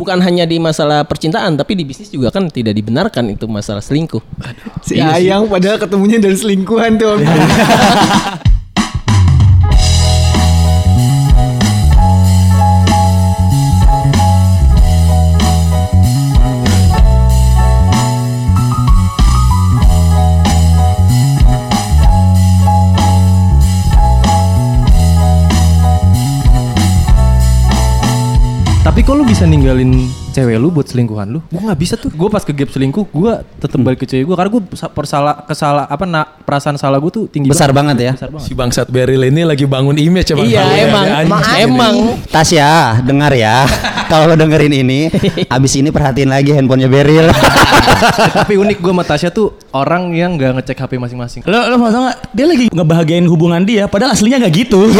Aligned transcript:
bukan 0.00 0.16
hanya 0.24 0.48
di 0.48 0.56
masalah 0.56 1.04
percintaan 1.04 1.60
tapi 1.60 1.76
di 1.76 1.84
bisnis 1.84 2.08
juga 2.08 2.32
kan 2.32 2.48
tidak 2.48 2.72
dibenarkan 2.72 3.36
itu 3.36 3.44
masalah 3.44 3.84
selingkuh. 3.84 4.24
Si 4.80 4.96
Ayang 4.96 5.44
padahal 5.52 5.76
ketemunya 5.76 6.16
dari 6.16 6.40
selingkuhan 6.40 6.96
tuh. 6.96 7.20
Tapi 29.00 29.08
kok 29.08 29.16
lu 29.16 29.24
bisa 29.24 29.48
ninggalin 29.48 29.96
cewek 30.30 30.56
lu 30.56 30.68
buat 30.68 30.84
selingkuhan 30.84 31.26
lu? 31.28 31.40
Gua 31.44 31.60
nggak 31.66 31.78
bisa 31.78 31.94
tuh. 31.94 32.08
Gua 32.10 32.26
pas 32.26 32.40
ke 32.40 32.50
gap 32.50 32.68
selingkuh, 32.68 33.04
gua 33.08 33.32
tetep 33.56 33.76
balik 33.76 33.98
ke 33.98 34.06
cewek 34.06 34.24
gua 34.24 34.36
karena 34.36 34.50
gua 34.50 34.62
sa- 34.72 34.88
persalah 34.88 35.34
kesalah 35.42 35.84
apa 35.84 36.04
na, 36.04 36.22
perasaan 36.22 36.74
salah 36.74 36.96
gua 36.96 37.10
tuh 37.10 37.24
tinggi 37.26 37.46
Besar 37.46 37.70
banget 37.70 37.96
ya. 38.00 38.12
Besar 38.14 38.30
banget. 38.30 38.46
Si 38.46 38.52
bangsat 38.52 38.86
Beril 38.86 39.20
ini 39.24 39.42
lagi 39.42 39.64
bangun 39.64 39.94
image 39.94 40.30
ya 40.30 40.34
Bang. 40.34 40.46
Iya 40.46 40.60
Tahu 40.60 40.70
ya, 40.70 40.82
emang, 40.82 41.04
emang, 41.20 41.42
emang. 41.58 41.94
Tasya, 42.26 42.70
dengar 43.02 43.32
ya. 43.32 43.66
Kalau 44.10 44.26
lo 44.26 44.34
dengerin 44.34 44.74
ini, 44.76 45.06
abis 45.46 45.72
ini 45.76 45.88
perhatiin 45.88 46.26
lagi 46.28 46.50
handphonenya 46.50 46.88
Beril. 46.88 47.30
Tapi 48.38 48.54
unik 48.56 48.78
gua 48.78 48.92
sama 48.92 49.04
Tasya 49.04 49.30
tuh 49.30 49.54
orang 49.70 50.10
yang 50.10 50.34
nggak 50.34 50.50
ngecek 50.56 50.78
HP 50.78 50.92
masing-masing. 50.96 51.40
Lo 51.44 51.66
lo 51.66 51.74
mau 51.76 51.88
tau 51.88 52.06
gak? 52.06 52.30
Dia 52.32 52.44
lagi 52.44 52.66
ngebahagiain 52.68 53.22
hubungan 53.24 53.62
dia, 53.62 53.86
padahal 53.86 54.12
aslinya 54.12 54.38
nggak 54.38 54.54
gitu. 54.56 54.80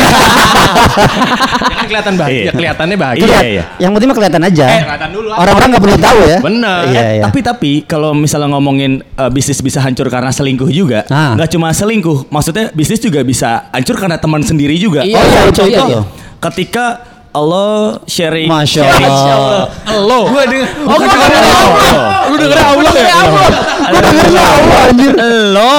Ya 1.61 1.77
kan 1.77 1.87
kelihatan 1.87 2.15
bahagia, 2.15 2.41
Iya. 2.41 2.53
kelihatannya 2.53 2.97
bahagia. 2.97 3.25
Iya, 3.25 3.41
iya. 3.43 3.65
Yang 3.79 3.91
penting 3.93 4.09
mah 4.09 4.17
kelihatan 4.17 4.43
aja. 4.43 4.67
Eh, 4.69 4.81
kelihatan 4.83 5.11
dulu. 5.11 5.20
Orang-orang 5.23 5.69
nggak 5.71 5.83
perlu 5.83 5.99
tahu 5.99 6.19
ya. 6.25 6.39
Bener. 6.41 6.81
Iya, 6.87 7.01
Eh, 7.01 7.11
iya. 7.17 7.23
Tapi 7.25 7.39
tapi 7.41 7.73
kalau 7.83 8.11
misalnya 8.13 8.49
ngomongin 8.51 9.01
eh, 9.01 9.31
bisnis 9.31 9.61
bisa 9.61 9.79
hancur 9.79 10.07
karena 10.07 10.31
selingkuh 10.31 10.71
juga, 10.71 11.05
Ah. 11.07 11.35
nggak 11.35 11.51
cuma 11.51 11.69
selingkuh, 11.71 12.29
maksudnya 12.29 12.71
bisnis 12.71 12.99
juga 12.99 13.21
bisa 13.21 13.69
hancur 13.71 13.97
karena 13.97 14.17
teman 14.17 14.41
sendiri 14.41 14.75
juga. 14.75 15.03
Iya, 15.03 15.17
Oh, 15.17 15.25
iya, 15.25 15.41
contoh 15.51 15.89
iya. 15.89 16.01
ketika 16.41 16.85
Allah 17.31 18.03
sharing 18.05 18.51
Masya 18.51 18.83
Allah. 19.07 19.71
Lo. 20.03 20.27
Gua 20.27 20.43
denger. 20.43 20.67
Oh, 20.83 20.99
gua 20.99 21.07
denger 21.07 21.31
Allah. 21.31 22.27
Lu 22.27 22.35
denger 22.35 22.59
Allah 22.59 22.93
ya? 22.93 23.19
Gue 23.87 24.01
dengernya 24.03 24.43
Allah 24.43 24.79
anjir. 24.87 25.13
Lo. 25.55 25.73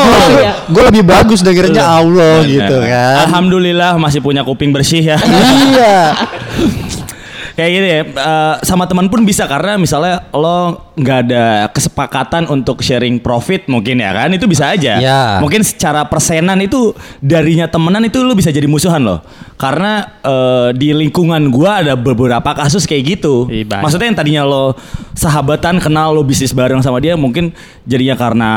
Gue 0.71 0.83
lebih 0.88 1.03
bagus 1.03 1.44
dengernya 1.44 1.83
Allah 1.83 2.39
gitu 2.44 2.75
kan. 2.81 3.27
Alhamdulillah 3.27 3.99
masih 3.99 4.23
punya 4.23 4.47
kuping 4.47 4.71
bersih 4.71 5.03
ya. 5.03 5.17
Iya. 5.19 5.95
Kayak 7.57 7.69
gitu 7.71 7.85
ya, 7.88 8.02
eh, 8.05 8.55
sama 8.63 8.88
teman 8.88 9.07
pun 9.11 9.21
bisa 9.27 9.45
karena 9.45 9.75
misalnya 9.75 10.27
lo 10.31 10.91
nggak 10.95 11.19
ada 11.27 11.45
kesepakatan 11.71 12.47
untuk 12.47 12.83
sharing 12.83 13.19
profit 13.19 13.66
mungkin 13.67 13.99
ya 13.99 14.11
kan 14.16 14.31
itu 14.31 14.45
bisa 14.47 14.71
aja. 14.71 14.99
Ya. 14.99 15.39
Mungkin 15.44 15.66
secara 15.66 16.07
persenan 16.07 16.59
itu 16.63 16.95
darinya 17.19 17.67
temenan 17.67 18.07
itu 18.07 18.22
lo 18.23 18.33
bisa 18.35 18.49
jadi 18.52 18.67
musuhan 18.67 19.03
loh. 19.03 19.19
Karena 19.59 20.19
eh, 20.23 20.69
di 20.75 20.95
lingkungan 20.95 21.52
gua 21.52 21.83
ada 21.83 21.94
beberapa 21.99 22.55
kasus 22.55 22.88
kayak 22.88 23.19
gitu. 23.19 23.47
Ih, 23.52 23.67
banyak. 23.67 23.83
Maksudnya 23.83 24.07
yang 24.07 24.17
tadinya 24.17 24.44
lo 24.47 24.75
sahabatan 25.16 25.83
kenal 25.83 26.16
lo 26.16 26.23
bisnis 26.23 26.55
bareng 26.55 26.79
sama 26.79 27.03
dia 27.03 27.19
mungkin 27.19 27.52
jadinya 27.83 28.16
karena 28.16 28.52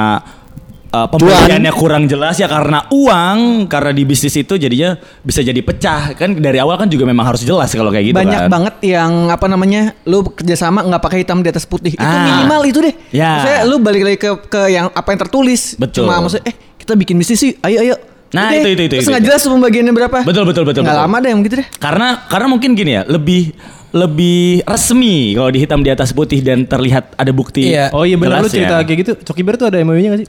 uh, 0.95 1.07
pembeliannya 1.11 1.73
kurang 1.75 2.07
jelas 2.07 2.39
ya 2.39 2.47
karena 2.47 2.87
uang 2.89 3.67
karena 3.67 3.91
di 3.91 4.07
bisnis 4.07 4.35
itu 4.35 4.55
jadinya 4.55 4.95
bisa 5.21 5.43
jadi 5.43 5.59
pecah 5.59 6.15
kan 6.15 6.31
dari 6.33 6.63
awal 6.63 6.79
kan 6.79 6.87
juga 6.87 7.03
memang 7.03 7.27
harus 7.27 7.43
jelas 7.43 7.69
kalau 7.69 7.91
kayak 7.91 8.15
gitu 8.15 8.17
Banyak 8.17 8.47
kan. 8.47 8.51
banget 8.51 8.75
yang 8.87 9.27
apa 9.27 9.47
namanya 9.51 9.99
lu 10.07 10.23
kerjasama 10.25 10.87
nggak 10.87 11.03
pakai 11.03 11.19
hitam 11.21 11.43
di 11.43 11.51
atas 11.51 11.67
putih 11.67 11.93
itu 11.93 12.01
Ah. 12.01 12.23
minimal 12.31 12.63
itu 12.65 12.79
deh. 12.79 12.95
Ya. 13.11 13.31
Maksudnya 13.35 13.61
lu 13.67 13.77
balik 13.83 14.03
lagi 14.05 14.19
ke 14.19 14.31
ke 14.47 14.61
yang 14.71 14.87
apa 14.89 15.09
yang 15.11 15.21
tertulis. 15.21 15.75
Betul. 15.75 16.07
Cuma 16.07 16.23
maksudnya 16.23 16.47
eh 16.47 16.57
kita 16.79 16.95
bikin 16.95 17.17
bisnis 17.17 17.41
sih, 17.41 17.53
ayo 17.61 17.81
ayo. 17.81 17.97
Nah, 18.35 18.51
Udah, 18.51 18.61
itu, 18.61 18.69
itu, 18.75 18.83
itu, 18.91 18.95
Terus 18.99 19.07
itu. 19.07 19.13
nggak 19.15 19.25
jelas 19.25 19.43
pembagiannya 19.47 19.95
berapa. 19.95 20.19
Betul, 20.27 20.43
betul, 20.43 20.67
betul, 20.67 20.83
Nggak 20.83 20.99
lama 21.01 21.17
deh 21.23 21.31
yang 21.31 21.41
gitu 21.47 21.55
deh. 21.63 21.69
Karena 21.79 22.27
karena 22.27 22.47
mungkin 22.51 22.75
gini 22.75 22.93
ya, 22.99 23.03
lebih 23.07 23.55
lebih 23.95 24.67
resmi 24.67 25.39
kalau 25.39 25.55
di 25.55 25.63
hitam 25.63 25.79
di 25.87 25.91
atas 25.95 26.11
putih 26.11 26.43
dan 26.43 26.67
terlihat 26.67 27.15
ada 27.15 27.31
bukti. 27.31 27.71
Iya. 27.71 27.95
Oh 27.95 28.03
iya 28.03 28.19
benar 28.19 28.43
lu 28.43 28.51
jelasnya. 28.51 28.59
cerita 28.59 28.77
kayak 28.83 28.99
gitu. 29.07 29.13
Coki 29.23 29.43
Bear 29.47 29.55
tuh 29.55 29.71
ada 29.71 29.79
MOU-nya 29.87 30.19
gak 30.19 30.21
sih? 30.27 30.29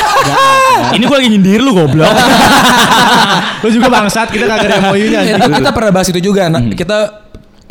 Ini 0.96 1.04
gue 1.04 1.16
lagi 1.20 1.28
nyindir 1.28 1.60
lu 1.60 1.76
goblok. 1.76 2.08
lu 3.62 3.68
juga 3.68 3.92
bangsat, 3.92 4.32
kita 4.32 4.48
kagak 4.48 4.68
ada 4.72 4.78
MOU-nya. 4.88 5.20
Kita 5.36 5.70
pernah 5.76 5.92
bahas 5.92 6.08
itu 6.08 6.20
juga. 6.24 6.48
Nah, 6.48 6.72
kita 6.72 7.29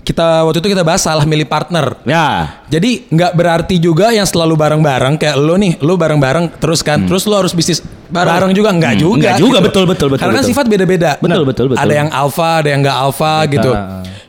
kita 0.09 0.41
waktu 0.41 0.57
itu 0.57 0.73
kita 0.73 0.81
bahas 0.81 1.05
salah 1.05 1.21
milih 1.21 1.45
partner. 1.45 1.93
ya. 2.01 2.57
Jadi 2.65 3.05
nggak 3.07 3.31
berarti 3.37 3.77
juga 3.77 4.09
yang 4.09 4.25
selalu 4.25 4.57
bareng-bareng 4.57 5.21
kayak 5.21 5.37
lo 5.37 5.53
nih, 5.53 5.77
lo 5.79 5.93
bareng-bareng 5.93 6.57
terus 6.57 6.81
kan, 6.81 7.05
terus 7.05 7.29
lo 7.29 7.37
harus 7.37 7.53
bisnis 7.53 7.85
bareng, 8.09 8.49
juga 8.57 8.73
nggak 8.73 8.93
Hmm, 8.97 9.01
juga. 9.05 9.21
nggak 9.21 9.37
juga, 9.37 9.57
betul, 9.61 9.85
betul, 9.85 10.07
betul, 10.09 10.25
Karena 10.25 10.33
kan 10.33 10.41
betul. 10.41 10.49
sifat 10.49 10.65
beda-beda. 10.65 11.11
Betul, 11.21 11.43
betul, 11.45 11.65
betul. 11.69 11.81
Ada 11.85 11.93
yang 11.93 12.09
alfa, 12.09 12.65
ada 12.65 12.69
yang 12.73 12.81
nggak 12.81 12.97
alfa 12.97 13.33
gitu. 13.45 13.71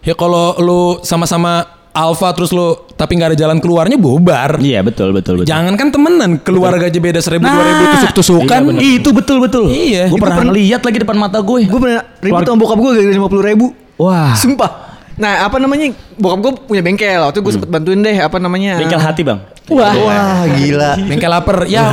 Ya 0.00 0.12
kalau 0.12 0.56
lo 0.60 0.80
sama-sama 1.00 1.64
alfa 1.90 2.28
terus 2.36 2.54
lo 2.54 2.86
tapi 2.94 3.16
nggak 3.16 3.32
ada 3.32 3.38
jalan 3.40 3.58
keluarnya 3.58 3.96
bubar. 3.96 4.60
Iya 4.60 4.84
betul 4.84 5.16
betul 5.16 5.40
betul. 5.40 5.48
Jangan 5.48 5.74
kan 5.80 5.88
temenan, 5.88 6.36
keluarga 6.40 6.86
aja 6.86 7.00
beda 7.00 7.20
seribu 7.24 7.44
dua 7.44 7.64
ribu 7.64 7.84
tusuk-tusukan. 7.96 8.60
Itu 8.76 9.16
betul 9.16 9.40
betul. 9.40 9.72
Iya. 9.72 10.12
Gue 10.12 10.20
pernah 10.20 10.44
lihat 10.50 10.84
lagi 10.84 10.98
depan 11.00 11.16
mata 11.16 11.40
gue. 11.40 11.64
Gue 11.64 11.80
pernah 11.80 12.04
ribut 12.20 12.44
sama 12.44 12.58
bokap 12.60 12.78
gue 12.78 12.90
gara-gara 12.94 13.16
lima 13.16 13.28
puluh 13.28 13.44
ribu. 13.44 13.66
Wah. 13.96 14.32
Sumpah. 14.32 14.89
Nah 15.20 15.44
apa 15.44 15.56
namanya 15.56 15.84
bokap 16.14 16.38
gue 16.40 16.52
punya 16.66 16.80
bengkel 16.80 17.20
waktu 17.20 17.38
gue 17.38 17.52
sempet 17.52 17.68
bantuin 17.68 18.00
deh 18.00 18.16
apa 18.16 18.36
namanya 18.36 18.76
Bengkel 18.76 18.96
hati 18.98 19.20
bang. 19.20 19.36
Wah, 19.68 19.92
Wah 19.94 20.42
gila. 20.50 20.98
Bengkel 20.98 21.28
lapar, 21.28 21.62
ya. 21.64 21.84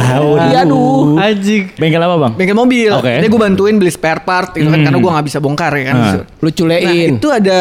Iya 0.48 0.64
aduh 0.64 1.14
Anjing. 1.14 1.76
Bengkel 1.76 2.00
apa 2.00 2.16
bang? 2.18 2.32
Bengkel 2.34 2.56
mobil 2.56 2.90
Oke. 2.90 3.12
Jadi 3.14 3.28
gue 3.28 3.40
bantuin 3.40 3.76
beli 3.76 3.92
spare 3.92 4.22
part 4.22 4.50
gitu 4.52 4.66
kan 4.66 4.80
Karena 4.80 4.98
gue 4.98 5.12
gak 5.12 5.26
bisa 5.26 5.38
bongkar 5.38 5.70
ya 5.72 5.84
kan 5.86 5.96
Ah. 5.96 6.14
Lu 6.40 6.48
Nah 6.48 6.56
culein. 6.56 7.12
itu 7.14 7.28
ada 7.28 7.60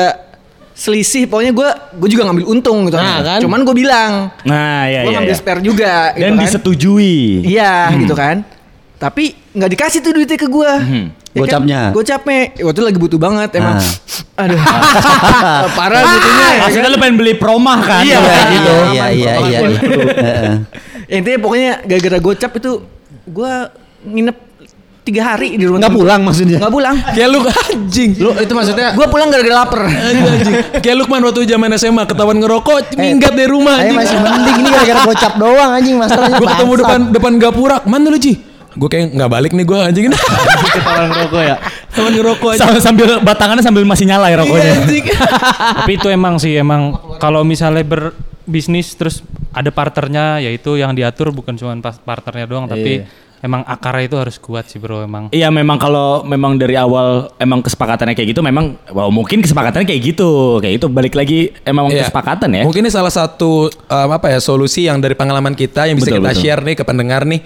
selisih 0.73 1.27
Pokoknya 1.27 1.53
gue 1.53 1.69
gue 1.99 2.09
juga 2.09 2.23
ngambil 2.25 2.45
untung 2.47 2.87
gitu 2.87 2.97
Nah, 2.97 3.21
kan? 3.21 3.39
Cuman 3.43 3.61
gue 3.61 3.75
bilang 3.75 4.33
Nah 4.43 4.87
ya 4.87 5.03
Gue 5.03 5.11
ya. 5.11 5.17
ngambil 5.19 5.35
ya. 5.35 5.39
spare 5.39 5.61
juga 5.61 5.95
gitu 6.13 6.23
Dan 6.23 6.33
kan. 6.33 6.41
disetujui. 6.41 7.17
Iya 7.43 7.75
gitu 7.99 8.15
kan 8.15 8.37
Tapi 8.97 9.25
nggak 9.53 9.71
dikasih 9.71 9.99
tuh 10.01 10.13
duitnya 10.13 10.39
ke 10.39 10.47
gue 10.47 10.73
Gocapnya. 11.39 11.81
Gocapnya 11.91 12.39
Waktu 12.57 12.73
itu 12.73 12.85
lagi 12.85 12.99
butuh 12.99 13.19
banget 13.19 13.51
emang 13.55 13.77
Ah. 13.77 13.85
Aduh 14.43 14.61
Parah 15.79 16.01
butuhnya 16.03 16.47
ya 16.47 16.51
kan? 16.51 16.63
Maksudnya 16.65 16.89
lu 16.89 16.99
pengen 16.99 17.17
beli 17.17 17.35
promah 17.35 17.79
kan? 17.81 18.03
Iya, 18.03 18.17
Kalau 18.17 18.29
kayak 18.29 18.47
Iya 18.47 19.07
iya 19.07 19.07
iya 19.11 19.33
iya. 19.41 19.59
Heeh. 20.27 20.55
Intinya 21.09 21.39
pokoknya 21.39 21.73
gara-gara 21.83 22.19
gocap 22.19 22.53
itu 22.55 22.71
gue 23.27 23.53
nginep 24.05 24.37
tiga 25.03 25.23
hari 25.25 25.55
di 25.55 25.63
rumah 25.63 25.79
Nggak 25.81 25.95
pulang 25.95 26.21
maksudnya? 26.21 26.59
Nggak 26.59 26.75
pulang 26.75 26.97
Kayak 27.09 27.29
lu 27.29 27.39
anjing. 27.43 28.11
Lu 28.19 28.31
itu 28.35 28.53
maksudnya 28.53 28.89
Gue 28.93 29.07
pulang 29.07 29.29
gara-gara 29.29 29.57
lapar 29.57 29.87
Anjing, 29.87 30.25
anjing. 30.27 30.55
Kayak 30.83 30.97
Lukman 30.99 31.23
waktu 31.23 31.47
zaman 31.47 31.71
SMA 31.77 32.03
ketahuan 32.05 32.37
ngerokok, 32.37 32.95
minggat 32.95 33.33
dari 33.33 33.47
rumah 33.47 33.79
Ayo 33.79 33.95
anjing. 33.95 33.99
masih 33.99 34.19
mending 34.19 34.57
ini 34.57 34.69
gara-gara 34.69 35.01
gocap 35.05 35.33
doang 35.37 35.71
anjing 35.73 35.95
masalahnya. 35.95 36.37
Gue 36.37 36.49
ketemu 36.49 36.73
depan 36.77 37.01
depan 37.13 37.33
gapura, 37.37 37.77
mana 37.85 38.09
lu 38.09 38.19
Ji? 38.19 38.35
Gue 38.77 38.89
kayak 38.89 39.17
nggak 39.17 39.31
balik 39.31 39.53
nih 39.53 39.65
gue 39.65 39.79
anjing. 39.81 40.05
Ketahuan 40.77 41.09
ngerokok 41.09 41.43
ya. 41.43 41.57
Teman 41.91 42.13
ngerokok 42.13 42.49
aja. 42.53 42.61
Sambil, 42.61 42.81
sambil 42.81 43.09
batangannya 43.25 43.65
sambil 43.65 43.83
masih 43.83 44.05
nyala 44.05 44.29
ya 44.29 44.37
rokoknya. 44.39 44.73
Tapi 45.81 45.93
itu 45.97 46.09
emang 46.13 46.37
sih 46.37 46.53
emang 46.55 46.93
kalau 47.17 47.41
misalnya 47.41 47.81
berbisnis 47.83 48.93
terus 48.95 49.25
ada 49.51 49.73
partnernya 49.73 50.45
yaitu 50.45 50.77
yang 50.77 50.93
diatur 50.93 51.33
bukan 51.33 51.57
cuma 51.57 51.73
pas 51.81 51.97
partnernya 51.97 52.45
doang 52.45 52.69
tapi 52.69 53.09
emang 53.39 53.65
akarnya 53.65 54.05
itu 54.05 54.17
harus 54.21 54.37
kuat 54.37 54.69
sih 54.69 54.77
bro 54.77 55.01
emang. 55.01 55.33
Iya 55.33 55.49
memang 55.49 55.81
kalau 55.81 56.21
memang 56.21 56.61
dari 56.61 56.77
awal 56.77 57.33
emang 57.37 57.65
kesepakatannya 57.65 58.13
kayak 58.13 58.37
gitu 58.37 58.45
memang 58.45 58.77
wow 58.91 59.09
mungkin 59.09 59.41
kesepakatannya 59.41 59.89
kayak 59.89 60.03
gitu 60.13 60.61
kayak 60.61 60.77
itu 60.77 60.87
balik 60.93 61.17
lagi 61.17 61.57
emang 61.65 61.89
Iya. 61.89 62.05
kesepakatan 62.05 62.53
ya. 62.53 62.63
Mungkin 62.69 62.85
ini 62.85 62.93
salah 62.93 63.09
satu 63.09 63.73
um, 63.73 64.09
apa 64.13 64.29
ya 64.29 64.41
solusi 64.41 64.85
yang 64.85 65.01
dari 65.01 65.17
pengalaman 65.17 65.57
kita 65.57 65.89
yang 65.89 65.97
bisa 65.97 66.13
Betul, 66.13 66.21
kita 66.21 66.31
betul. 66.33 66.43
share 66.45 66.61
nih 66.61 66.77
ke 66.77 66.85
pendengar 66.85 67.25
nih. 67.25 67.41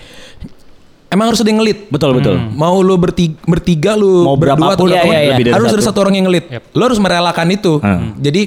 Emang 1.11 1.27
harus 1.27 1.43
ada 1.43 1.51
yang 1.51 1.59
ngelit. 1.59 1.91
Betul 1.91 2.15
betul. 2.15 2.39
Mau 2.55 2.79
lu 2.81 2.95
bertiga, 2.95 3.35
bertiga 3.43 3.93
lu 3.99 4.23
Mau 4.23 4.39
berdua 4.39 4.79
atau 4.79 4.87
iya, 4.87 5.03
iya, 5.03 5.19
iya. 5.19 5.31
Lebih 5.35 5.45
dari 5.51 5.55
harus 5.59 5.69
ada 5.69 5.83
satu. 5.83 5.89
satu 5.91 5.99
orang 6.01 6.15
yang 6.15 6.27
ngelit. 6.31 6.45
Yep. 6.47 6.62
Lu 6.71 6.83
harus 6.87 6.99
merelakan 7.03 7.47
itu. 7.51 7.73
Hmm. 7.83 8.15
Jadi 8.17 8.43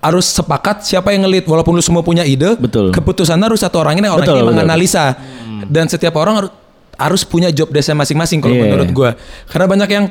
harus 0.00 0.24
sepakat 0.24 0.80
siapa 0.80 1.12
yang 1.12 1.28
ngelit 1.28 1.44
walaupun 1.44 1.76
lu 1.76 1.84
semua 1.84 2.00
punya 2.00 2.24
ide. 2.24 2.56
Betul. 2.56 2.88
Keputusannya 2.88 3.44
harus 3.44 3.60
satu 3.60 3.76
orang 3.76 4.00
ini 4.00 4.08
orang 4.08 4.24
Betul, 4.24 4.32
ini 4.32 4.40
betul. 4.40 4.50
menganalisa. 4.56 5.04
Dan 5.68 5.84
setiap 5.86 6.16
orang 6.16 6.34
harus 6.40 6.52
harus 6.96 7.22
punya 7.22 7.48
job 7.48 7.68
desk 7.68 7.92
masing-masing 7.92 8.40
kalau 8.40 8.56
Iya. 8.56 8.64
menurut 8.66 8.88
gua. 8.90 9.10
Karena 9.46 9.66
banyak 9.68 9.88
yang 9.90 10.04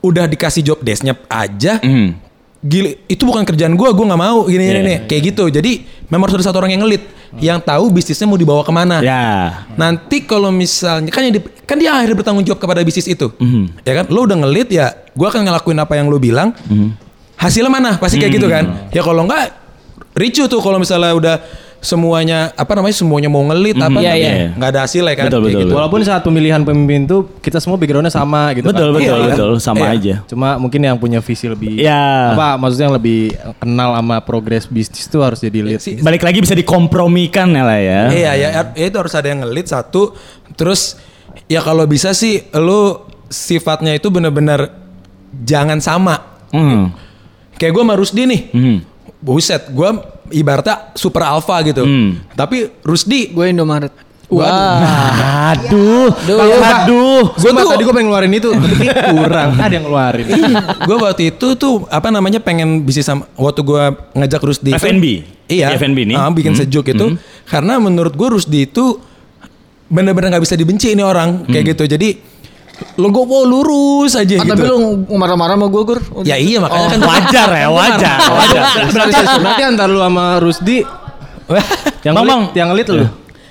udah 0.00 0.24
dikasih 0.24 0.64
job 0.64 0.80
desk-nya 0.80 1.12
aja 1.26 1.76
Hmm. 1.78 2.16
Gila 2.60 2.92
itu 3.06 3.22
bukan 3.22 3.40
kerjaan 3.42 3.72
gue 3.72 3.88
gue 3.88 4.04
nggak 4.04 4.20
mau 4.20 4.44
gini 4.44 4.64
Iya. 4.64 4.80
nih 4.80 4.98
kayak 5.04 5.22
gitu. 5.26 5.44
Jadi 5.48 5.72
memang 6.06 6.28
harus 6.28 6.36
ada 6.36 6.46
satu 6.46 6.58
orang 6.58 6.72
yang 6.72 6.82
ngelit 6.82 7.04
yang 7.36 7.58
tahu 7.58 7.88
bisnisnya 7.88 8.26
mau 8.26 8.34
dibawa 8.34 8.60
ke 8.60 8.70
mana. 8.70 9.00
Ya. 9.00 9.64
nanti 9.72 10.22
kalau 10.22 10.50
misalnya 10.50 11.08
kan 11.08 11.22
yang 11.22 11.34
di- 11.34 11.46
kan 11.62 11.76
dia 11.76 11.90
akhirnya 11.90 12.16
bertanggung 12.16 12.42
jawab 12.42 12.58
kepada 12.58 12.80
bisnis 12.80 13.06
itu. 13.06 13.32
Mhm. 13.32 13.80
ya 13.80 13.92
kan? 13.94 14.04
Lo 14.08 14.22
udah 14.22 14.36
ngelit 14.38 14.68
ya 14.68 14.86
gue 14.92 15.26
akan 15.26 15.40
ngelakuin 15.42 15.78
apa 15.78 15.94
yang 15.94 16.06
lo 16.06 16.16
bilang. 16.16 16.52
Mhm. 16.62 17.08
hasilnya 17.34 17.70
mana? 17.70 17.90
Pasti 17.96 18.20
kayak 18.20 18.32
gitu 18.34 18.46
kan? 18.46 18.92
Ya 18.92 19.00
kalau 19.00 19.24
enggak 19.24 19.56
ricu 20.12 20.44
tuh 20.44 20.60
kalau 20.60 20.76
misalnya 20.76 21.14
udah 21.14 21.34
semuanya 21.80 22.52
apa 22.54 22.76
namanya 22.76 22.92
semuanya 22.92 23.26
mau 23.26 23.40
ngelit 23.42 23.72
apa 23.74 23.98
Iya, 23.98 24.12
iya. 24.12 24.32
nggak 24.52 24.68
ada 24.68 24.80
hasilnya 24.84 25.14
kan 25.16 25.24
Betul, 25.26 25.40
betul, 25.48 25.60
gitu. 25.64 25.72
Walaupun 25.72 26.00
saat 26.04 26.20
pemilihan 26.20 26.60
pemimpin 26.60 27.08
tuh 27.08 27.32
kita 27.40 27.56
semua 27.56 27.74
backgroundnya 27.74 28.12
sama 28.12 28.52
gitu 28.52 28.68
Betul, 28.68 28.92
kan. 28.92 28.96
betul, 29.00 29.16
Iya. 29.16 29.28
betul. 29.32 29.50
Sama 29.56 29.88
Iya. 29.88 29.96
aja. 29.96 30.14
Cuma 30.28 30.60
mungkin 30.60 30.76
yang 30.78 31.00
punya 31.00 31.18
visi 31.18 31.48
lebih 31.48 31.80
Ya. 31.80 32.36
apa 32.36 32.60
maksudnya 32.60 32.86
yang 32.86 32.96
lebih 33.00 33.20
kenal 33.56 33.96
sama 33.96 34.16
progres 34.20 34.64
bisnis 34.64 35.08
tuh 35.08 35.24
harus 35.24 35.40
jadi 35.40 35.58
lead. 35.64 35.80
sih. 35.80 35.96
Balik 35.98 36.20
lagi 36.20 36.38
bisa 36.38 36.52
dikompromikan 36.52 37.48
ya 37.48 37.64
lah 37.64 37.80
ya. 37.80 38.00
Iya 38.12 38.30
ya, 38.36 38.48
ya 38.70 38.84
itu 38.84 38.96
harus 39.00 39.16
ada 39.16 39.26
yang 39.26 39.40
ngelit 39.40 39.66
satu. 39.66 40.12
Terus 40.52 41.00
ya 41.48 41.64
kalau 41.64 41.88
bisa 41.88 42.12
sih 42.12 42.44
lu 42.52 43.00
sifatnya 43.26 43.96
itu 43.96 44.12
bener-bener 44.12 44.68
jangan 45.32 45.80
sama. 45.80 46.44
Hmm. 46.52 46.92
Kayak 47.56 47.72
gue 47.72 47.82
sama 47.84 47.94
Rusdi 47.96 48.22
nih. 48.28 48.42
Hmm. 48.52 48.78
Buset, 49.20 49.68
gue 49.68 49.90
ibaratnya 50.30 50.90
super 50.92 51.22
alpha 51.22 51.60
gitu. 51.60 51.82
Hmm. 51.82 52.22
Tapi 52.32 52.70
Rusdi 52.80 53.28
Gue 53.28 53.48
Indomaret. 53.48 53.92
Wah. 54.30 55.50
Aduh. 55.50 56.06
Aduh. 56.14 56.38
Aduh. 56.62 57.22
Gue 57.34 57.50
tuh- 57.50 57.66
tadi 57.68 57.82
gue 57.82 57.90
pengen 57.90 58.06
ngeluarin 58.06 58.30
itu, 58.32 58.48
tapi 58.48 58.86
kurang. 59.12 59.50
Ada 59.56 59.72
yang 59.72 59.84
ngeluarin. 59.84 60.26
gue 60.80 60.96
waktu 60.96 61.22
itu 61.30 61.46
tuh 61.54 61.82
apa 61.86 62.08
namanya 62.08 62.38
pengen 62.38 62.80
bisnis 62.80 63.04
sama 63.04 63.26
waktu 63.34 63.60
gue 63.60 63.82
ngajak 64.14 64.40
Rusdi 64.40 64.70
F&B? 64.72 65.04
iya 65.46 65.66
Di 65.68 65.76
F&B 65.76 65.98
nih? 66.04 66.14
ah, 66.14 66.30
bikin 66.30 66.54
Hmm. 66.54 66.62
sejuk 66.62 66.86
itu 66.86 67.18
karena 67.44 67.76
menurut 67.76 68.14
gue 68.14 68.28
Rusdi 68.30 68.64
itu 68.64 69.02
bener-bener 69.86 70.30
nggak 70.30 70.46
bisa 70.46 70.54
dibenci 70.54 70.94
ini 70.94 71.02
orang 71.02 71.42
kayak 71.44 71.74
gitu 71.74 71.90
jadi 71.90 72.08
lo 72.96 73.08
gue 73.08 73.24
mau 73.24 73.42
lurus 73.42 74.12
aja 74.12 74.34
Ah, 74.34 74.42
gitu 74.42 74.50
tapi 74.50 74.64
lu 74.64 74.76
marah-marah 75.10 75.54
sama 75.54 75.66
gue, 75.66 75.82
Gur. 75.82 76.00
ya 76.22 76.34
iya 76.34 76.58
makanya 76.58 76.86
kan 76.90 77.00
Wajar 77.02 77.48
ya, 77.50 77.68
wajar. 77.68 78.16
wajar. 78.28 78.62
berarti, 78.88 79.14
berarti 79.38 79.62
antar 79.64 79.86
lu 79.86 79.98
sama 79.98 80.24
Rusdi 80.38 80.78
yang 82.04 82.14
Bang, 82.14 82.24
ngelit, 82.24 82.54
yang 82.54 82.68
ngelit 82.70 82.88
lu. 82.88 83.06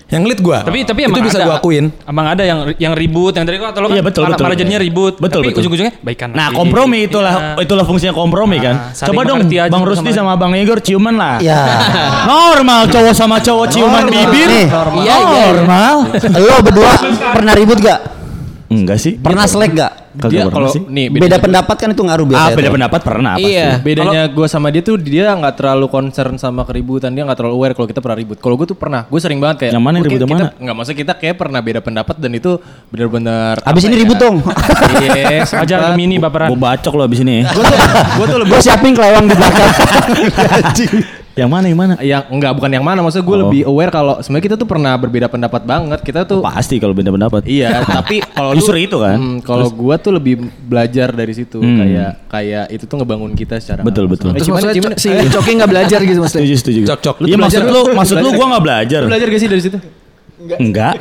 yang 0.10 0.22
ngelit 0.24 0.40
gue 0.40 0.58
Tapi 0.60 0.78
tapi 0.84 1.00
itu 1.00 1.10
emang 1.12 1.22
bisa 1.22 1.38
ada. 1.38 1.46
gue 1.46 1.56
akuin 1.56 1.86
Emang 2.02 2.26
ada 2.28 2.42
yang 2.42 2.60
yang 2.78 2.94
ribut 2.94 3.30
yang 3.32 3.46
tadi 3.46 3.58
kok 3.58 3.70
atau 3.70 3.80
lo 3.80 3.88
kan 3.88 3.94
Iya, 3.94 4.02
betul, 4.02 4.22
malah, 4.24 4.34
betul. 4.34 4.46
malah 4.48 4.58
jadinya 4.58 4.80
ribut. 4.80 5.14
Betul, 5.16 5.40
tapi 5.40 5.48
betul. 5.48 5.62
ujung-ujungnya 5.62 5.94
baikan. 6.00 6.30
Nah 6.32 6.50
kompromi 6.50 7.06
itulah 7.06 7.34
Iya. 7.54 7.62
itulah 7.62 7.86
fungsinya 7.86 8.10
kompromi 8.12 8.58
kan. 8.58 8.90
saling 8.92 9.14
Coba 9.14 9.22
dong 9.24 9.40
Bang 9.46 9.84
Rusdi 9.86 10.10
sama 10.10 10.34
sama 10.34 10.42
Bang 10.42 10.54
Igor 10.56 10.82
ciuman 10.82 11.14
lah. 11.14 11.38
Ya. 11.40 11.62
Normal 12.26 12.90
cowok 12.90 13.14
sama 13.14 13.38
cowok 13.38 13.70
ciuman 13.70 14.04
bibir. 14.06 14.50
Iya, 14.50 14.66
iya. 15.06 15.46
Normal. 15.54 15.96
lo 16.38 16.56
berdua 16.60 16.92
pernah 17.30 17.54
ribut 17.54 17.78
gak? 17.78 18.00
Enggak 18.70 19.02
sih. 19.02 19.18
Pernah 19.18 19.50
selek 19.50 19.74
gak? 19.74 19.94
Kagak 20.10 20.30
Dia 20.30 20.44
kalau 20.46 20.70
sih. 20.70 20.82
nih 20.84 21.06
Beda 21.10 21.38
pendapat 21.38 21.74
kan 21.76 21.90
itu 21.90 22.02
ngaruh 22.02 22.26
Ah, 22.26 22.30
biasanya. 22.30 22.54
beda 22.54 22.68
tuh. 22.68 22.76
pendapat 22.76 23.00
pernah 23.02 23.34
pasti. 23.34 23.50
Iya. 23.50 23.70
Bedanya 23.80 24.22
gue 24.28 24.46
sama 24.46 24.68
dia 24.70 24.82
tuh 24.82 24.96
dia 24.96 25.26
nggak 25.32 25.54
terlalu 25.56 25.86
concern 25.88 26.34
sama 26.36 26.66
keributan 26.66 27.10
dia 27.10 27.26
nggak 27.26 27.34
terlalu 27.36 27.54
aware 27.56 27.74
kalau 27.74 27.86
kita 27.86 27.98
pernah 27.98 28.18
ribut. 28.18 28.38
Kalau 28.38 28.54
gue 28.54 28.68
tuh 28.68 28.76
pernah, 28.76 29.06
gue 29.06 29.20
sering 29.20 29.38
banget 29.38 29.58
kayak. 29.60 29.74
Yang 29.74 29.86
mana 29.86 29.96
ribut 30.00 30.20
yang 30.20 30.30
mana? 30.30 30.46
Nggak 30.52 30.76
maksudnya 30.76 31.00
kita 31.00 31.14
kayak 31.16 31.36
pernah 31.36 31.60
beda 31.62 31.80
pendapat 31.80 32.16
dan 32.18 32.32
itu 32.32 32.52
benar-benar. 32.90 33.54
Abis 33.64 33.82
ini 33.86 33.96
ya? 33.96 34.02
ribut 34.02 34.18
dong. 34.18 34.36
Iya. 34.98 35.46
Ajar 35.66 35.78
Gemini 35.90 36.16
baperan. 36.18 36.48
Gue 36.50 36.60
bacok 36.60 36.94
lo 36.94 37.04
abis 37.06 37.20
ini. 37.22 37.42
ya. 37.42 37.50
Gue 37.50 37.64
tuh, 37.64 37.78
gue 38.18 38.26
tuh 38.28 38.38
lebih 38.40 38.52
Gue 38.52 38.62
siapin 38.62 38.94
kelewang 38.94 39.26
di 39.26 39.34
belakang. 39.34 39.70
yang 41.32 41.48
mana 41.48 41.66
yang 41.66 41.78
mana? 41.78 41.94
yang 42.00 42.24
enggak 42.28 42.52
bukan 42.52 42.68
yang 42.70 42.82
mana 42.82 43.00
maksudnya 43.00 43.24
gue 43.24 43.34
Oh. 43.34 43.42
lebih 43.44 43.62
aware 43.64 43.90
kalau 43.90 44.18
sebenarnya 44.18 44.46
kita 44.46 44.56
tuh 44.56 44.66
pernah 44.66 44.94
berbeda 44.94 45.26
pendapat 45.26 45.62
banget 45.64 46.00
kita 46.02 46.22
tuh 46.24 46.42
Pasti 46.42 46.76
kalau 46.78 46.92
beda 46.92 47.10
pendapat. 47.10 47.46
iya 47.46 47.80
tapi 47.82 48.20
kalau 48.36 48.52
lu- 48.52 48.60
Justru 48.60 48.78
itu 48.78 48.98
kan. 48.98 49.16
Hmm, 49.16 49.38
kalau 49.40 49.70
gua 49.70 49.96
tuh 49.96 50.12
lebih 50.12 50.36
belajar 50.62 51.10
dari 51.10 51.32
situ 51.32 51.58
Hmm. 51.58 51.78
kayak 51.78 52.12
kayak 52.28 52.66
itu 52.70 52.84
tuh 52.84 52.96
ngebangun 52.98 53.32
kita 53.34 53.56
secara 53.58 53.82
Betul, 53.82 54.06
betul. 54.06 54.30
langsung. 54.30 54.52
Terus 54.52 54.68
Eh, 54.68 54.76
gimana, 54.76 54.92
maksudnya? 54.92 55.16
Co- 55.16 55.26
si 55.26 55.32
Coki 55.32 55.52
nggak 55.56 55.70
belajar 55.70 56.00
gitu 56.02 56.20
maksudnya. 56.20 56.44
Setuju 56.44 56.56
setuju. 56.58 56.80
Cok, 56.86 57.00
cok. 57.00 57.16
Iya 57.24 57.38
maksud 57.38 57.62
lu 57.64 57.82
maksud 57.94 58.16
lu 58.18 58.30
gue 58.32 58.46
nggak 58.46 58.64
belajar. 58.64 59.02
Belajar 59.06 59.28
gak 59.28 59.40
sih 59.40 59.48
dari 59.48 59.62
situ 59.62 59.78
Enggak. 60.40 60.96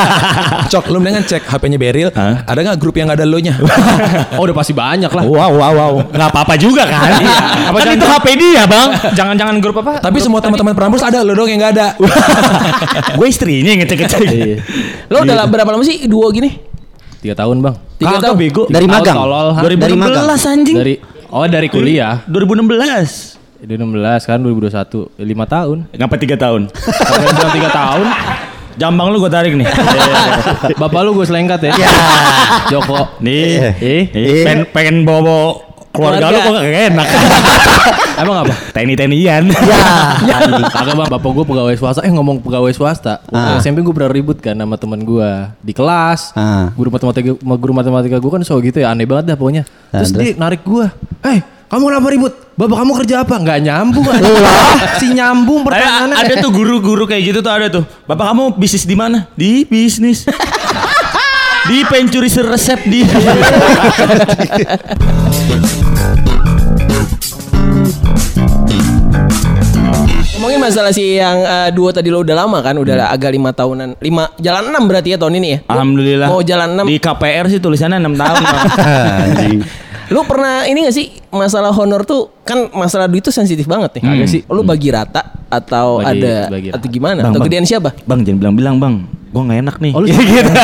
Cok, 0.72 0.92
lu 0.92 1.00
mendingan 1.00 1.24
cek 1.24 1.48
HP-nya 1.48 1.80
Beril. 1.80 2.08
Hah? 2.12 2.44
Ada 2.44 2.60
nggak 2.60 2.76
grup 2.76 3.00
yang 3.00 3.08
nggak 3.08 3.24
ada 3.24 3.26
lo 3.26 3.40
nya? 3.40 3.56
oh 4.36 4.44
udah 4.44 4.52
pasti 4.52 4.76
banyak 4.76 5.08
lah 5.08 5.24
Wow 5.24 5.56
wow 5.56 5.72
wow. 5.72 5.92
Nggak 6.12 6.28
apa-apa 6.28 6.54
juga 6.60 6.84
kan? 6.84 7.16
Apa 7.72 7.76
kan 7.80 7.96
itu 7.96 8.04
HP 8.04 8.26
dia 8.36 8.68
bang? 8.68 8.88
Jangan-jangan 9.16 9.56
grup 9.64 9.80
apa? 9.80 10.04
Tapi 10.04 10.20
semua 10.20 10.44
teman-teman 10.44 10.76
Prambors 10.76 11.00
ada 11.00 11.24
lo 11.24 11.32
dong 11.32 11.48
yang 11.48 11.56
nggak 11.56 11.72
ada. 11.72 11.88
gue 13.16 13.26
istrinya 13.26 13.72
yang 13.72 13.80
ngecek-ngecek. 13.80 14.20
Lo 15.08 15.24
udah 15.24 15.34
la- 15.34 15.48
berapa 15.48 15.70
lama 15.72 15.80
sih 15.80 16.04
duo 16.04 16.28
gini? 16.28 16.76
tiga 17.16 17.32
tahun 17.32 17.58
bang 17.58 17.74
Tiga 17.96 18.20
Kagak 18.20 18.22
tahun. 18.28 18.36
bego. 18.38 18.62
Dari 18.68 18.86
magang. 18.86 19.16
tolol 19.16 19.48
ha? 19.56 19.60
2016 19.64 19.80
Dari 19.80 19.96
magang. 19.96 20.26
anjing. 20.28 20.76
dari 20.76 20.94
oh 21.32 21.46
dari 21.48 21.68
kuliah 21.72 22.14
2016. 22.28 23.66
2016 23.66 24.28
kan 24.28 24.38
2021 24.44 25.16
lima 25.24 25.48
tahun 25.48 25.88
Ngapa 25.90 26.16
tiga 26.20 26.36
tahun? 26.36 26.68
Sampai 26.76 27.32
bilang 27.32 27.52
tiga 27.56 27.70
tahun 27.72 28.04
Jambang 28.76 29.08
lu 29.08 29.16
gue 29.18 29.32
tarik 29.32 29.56
nih. 29.56 29.64
bapak 30.80 31.00
lu 31.04 31.16
gue 31.16 31.26
selengkat 31.26 31.60
ya 31.64 31.72
Joko 32.72 33.16
nih, 33.24 33.72
eh 33.80 34.02
nih, 34.12 34.44
pengen, 34.44 34.60
pengen 34.72 34.96
bawa 35.02 35.20
bawa 35.24 35.44
keluarga, 35.96 36.28
lu 36.28 36.38
kok 36.38 36.52
gak 36.60 36.84
enak. 36.92 37.06
emang 38.20 38.36
apa 38.44 38.54
Teni 38.72 38.92
tenian. 38.96 39.48
Ya, 39.48 40.36
kagak 40.68 40.92
bang, 40.92 41.08
bapak 41.08 41.30
gue 41.32 41.44
pegawai 41.48 41.74
swasta. 41.76 42.00
Eh 42.04 42.12
ngomong 42.12 42.44
pegawai 42.44 42.72
swasta, 42.76 43.24
waktu 43.32 43.64
SMP 43.64 43.80
gue 43.80 43.94
pernah 43.96 44.12
ribut 44.12 44.36
kan 44.40 44.52
sama 44.56 44.76
teman 44.76 45.00
gue 45.00 45.28
di 45.64 45.72
kelas. 45.72 46.36
Ah. 46.36 46.68
Guru 46.76 46.92
matematika, 46.92 47.32
guru 47.32 47.72
matematika 47.72 48.16
gue 48.20 48.30
kan 48.32 48.42
so 48.44 48.60
gitu 48.60 48.84
ya, 48.84 48.92
aneh 48.92 49.08
banget 49.08 49.32
dah 49.32 49.36
pokoknya. 49.40 49.64
Ah, 49.88 50.04
Terus 50.04 50.12
terus? 50.12 50.20
dia 50.20 50.32
narik 50.36 50.60
gue, 50.64 50.84
eh 51.24 51.40
kamu 51.66 51.82
kenapa 51.90 52.08
ribut? 52.14 52.32
Bapak 52.54 52.76
kamu 52.78 52.92
kerja 53.02 53.14
apa? 53.26 53.34
Nggak 53.42 53.58
nyambung 53.66 54.06
kan? 54.06 54.22
si 55.02 55.10
nyambung 55.10 55.66
Ada, 55.66 55.68
pertanyaannya. 55.74 56.14
ada 56.14 56.34
tuh 56.38 56.50
guru-guru 56.54 57.04
kayak 57.10 57.22
gitu 57.26 57.38
tuh 57.42 57.50
ada 57.50 57.66
tuh. 57.66 57.82
Bapak 58.06 58.22
kamu 58.30 58.44
bisnis 58.54 58.86
di 58.86 58.94
mana? 58.94 59.26
Di 59.34 59.66
bisnis. 59.66 60.30
di 61.70 61.82
pencuri 61.90 62.30
resep 62.30 62.80
di. 62.86 63.02
Ngomongin 70.38 70.60
masalah 70.62 70.94
si 70.94 71.18
yang 71.18 71.42
eh, 71.42 71.74
duo 71.74 71.90
tadi 71.90 72.14
lo 72.14 72.22
udah 72.22 72.46
lama 72.46 72.62
kan, 72.62 72.78
udah 72.78 73.10
agak 73.10 73.34
lima 73.34 73.50
tahunan, 73.50 73.98
lima 73.98 74.30
jalan 74.38 74.70
enam 74.70 74.86
berarti 74.86 75.12
ya 75.12 75.18
tahun 75.18 75.42
ini 75.42 75.48
ya. 75.50 75.58
Alhamdulillah. 75.66 76.30
Mau 76.30 76.46
jalan 76.46 76.78
enam. 76.78 76.86
Di 76.86 77.02
KPR 77.02 77.50
sih 77.50 77.58
tulisannya 77.58 77.98
6 77.98 78.14
tahun. 78.14 78.42
Lu 80.06 80.22
pernah 80.22 80.62
ini 80.64 80.86
gak 80.86 80.94
sih 80.94 81.06
masalah 81.28 81.70
honor 81.70 82.06
tuh 82.06 82.30
kan 82.42 82.70
masalah 82.70 83.06
duit 83.06 83.20
tuh 83.20 83.34
sensitif 83.34 83.66
banget 83.66 83.98
nih. 83.98 84.02
Kagak 84.02 84.28
sih? 84.28 84.40
Lu 84.46 84.62
bagi 84.62 84.88
rata 84.90 85.22
atau 85.46 85.98
Bagi- 85.98 86.22
ada 86.22 86.34
bagi 86.48 86.68
rata. 86.70 86.76
atau 86.78 86.88
gimana? 86.88 87.20
Bang, 87.22 87.32
atau 87.34 87.40
bang. 87.42 87.46
gedean 87.50 87.66
siapa? 87.66 87.90
bang 88.02 88.20
jangan 88.22 88.38
bilang-bilang 88.38 88.76
bang. 88.78 88.94
Gue 89.30 89.42
gak 89.42 89.58
enak 89.62 89.76
nih. 89.78 89.92
Oh, 89.92 90.00
lu 90.00 90.06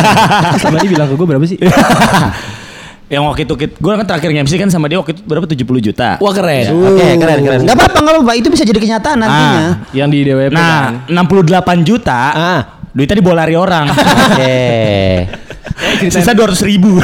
selama 0.63 0.77
ini 0.81 0.89
bilang 0.91 1.07
ke 1.11 1.15
gue 1.15 1.27
berapa 1.27 1.45
sih? 1.45 1.59
Yang 3.13 3.23
waktu 3.29 3.41
itu 3.45 3.55
gue 3.61 3.93
kan 3.93 4.07
terakhir 4.09 4.31
MC 4.33 4.57
kan 4.57 4.73
sama 4.73 4.89
dia 4.89 4.97
waktu 4.97 5.13
itu 5.13 5.23
berapa 5.29 5.45
70 5.45 5.61
juta. 5.85 6.17
Wah 6.17 6.33
keren. 6.33 6.65
Oke, 6.73 7.07
keren 7.21 7.39
keren. 7.45 7.61
Gak 7.69 7.77
apa-apa, 7.77 7.99
gak 8.01 8.13
apa-apa. 8.17 8.33
Itu 8.41 8.49
bisa 8.49 8.65
jadi 8.65 8.81
kenyataan 8.81 9.21
nantinya. 9.21 9.65
Yang 9.93 10.09
di 10.09 10.19
DWP 10.25 10.49
kan. 10.49 11.05
Nah, 11.13 11.29
68 11.29 11.85
juta. 11.85 12.21
Ah. 12.33 12.61
Duitnya 12.93 13.21
dibawa 13.21 13.45
lari 13.45 13.53
orang. 13.53 13.89
Oke. 14.33 14.57
Sisa 16.05 16.33
200 16.33 16.59
ribu. 16.65 16.99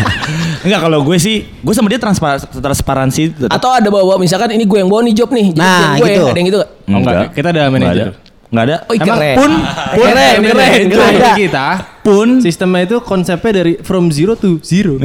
Enggak 0.64 0.80
kalau 0.80 1.00
gue 1.02 1.16
sih, 1.16 1.44
gue 1.54 1.70
sama 1.72 1.86
dia 1.86 1.96
transpar 1.96 2.40
transparansi. 2.40 3.22
tetap. 3.30 3.52
Atau 3.52 3.70
ada 3.70 3.88
bawa 3.88 4.16
misalkan 4.16 4.50
ini 4.50 4.64
gue 4.64 4.78
yang 4.78 4.88
bawa 4.88 5.00
nih 5.02 5.14
job 5.14 5.30
nih. 5.30 5.46
Jadi 5.50 5.60
Nah, 5.60 5.94
gue 5.94 6.08
gitu. 6.08 6.18
ya, 6.18 6.26
ada 6.26 6.38
yang 6.38 6.48
gitu 6.48 6.58
gak? 6.58 6.70
Oh, 6.84 6.98
enggak, 6.98 7.14
kita 7.32 7.48
ada 7.48 7.60
Enggak 7.60 7.72
manajer. 7.74 8.06
ada. 8.08 8.12
Enggak 8.48 8.64
ada. 8.64 8.76
Oh, 8.80 8.94
Emang 8.94 9.06
keren. 9.12 9.36
pun 9.36 9.50
pun 9.92 10.06
Keren, 10.08 10.36
keren, 10.42 10.80
Itu 10.80 10.96
keren. 10.96 11.14
ada. 11.14 11.30
kita 11.36 11.66
Pun 12.00 12.28
sistemnya 12.40 12.82
itu 12.82 12.96
konsepnya 12.98 13.52
dari 13.54 13.72
from 13.78 14.08
zero 14.08 14.32
to 14.32 14.56
zero. 14.62 14.96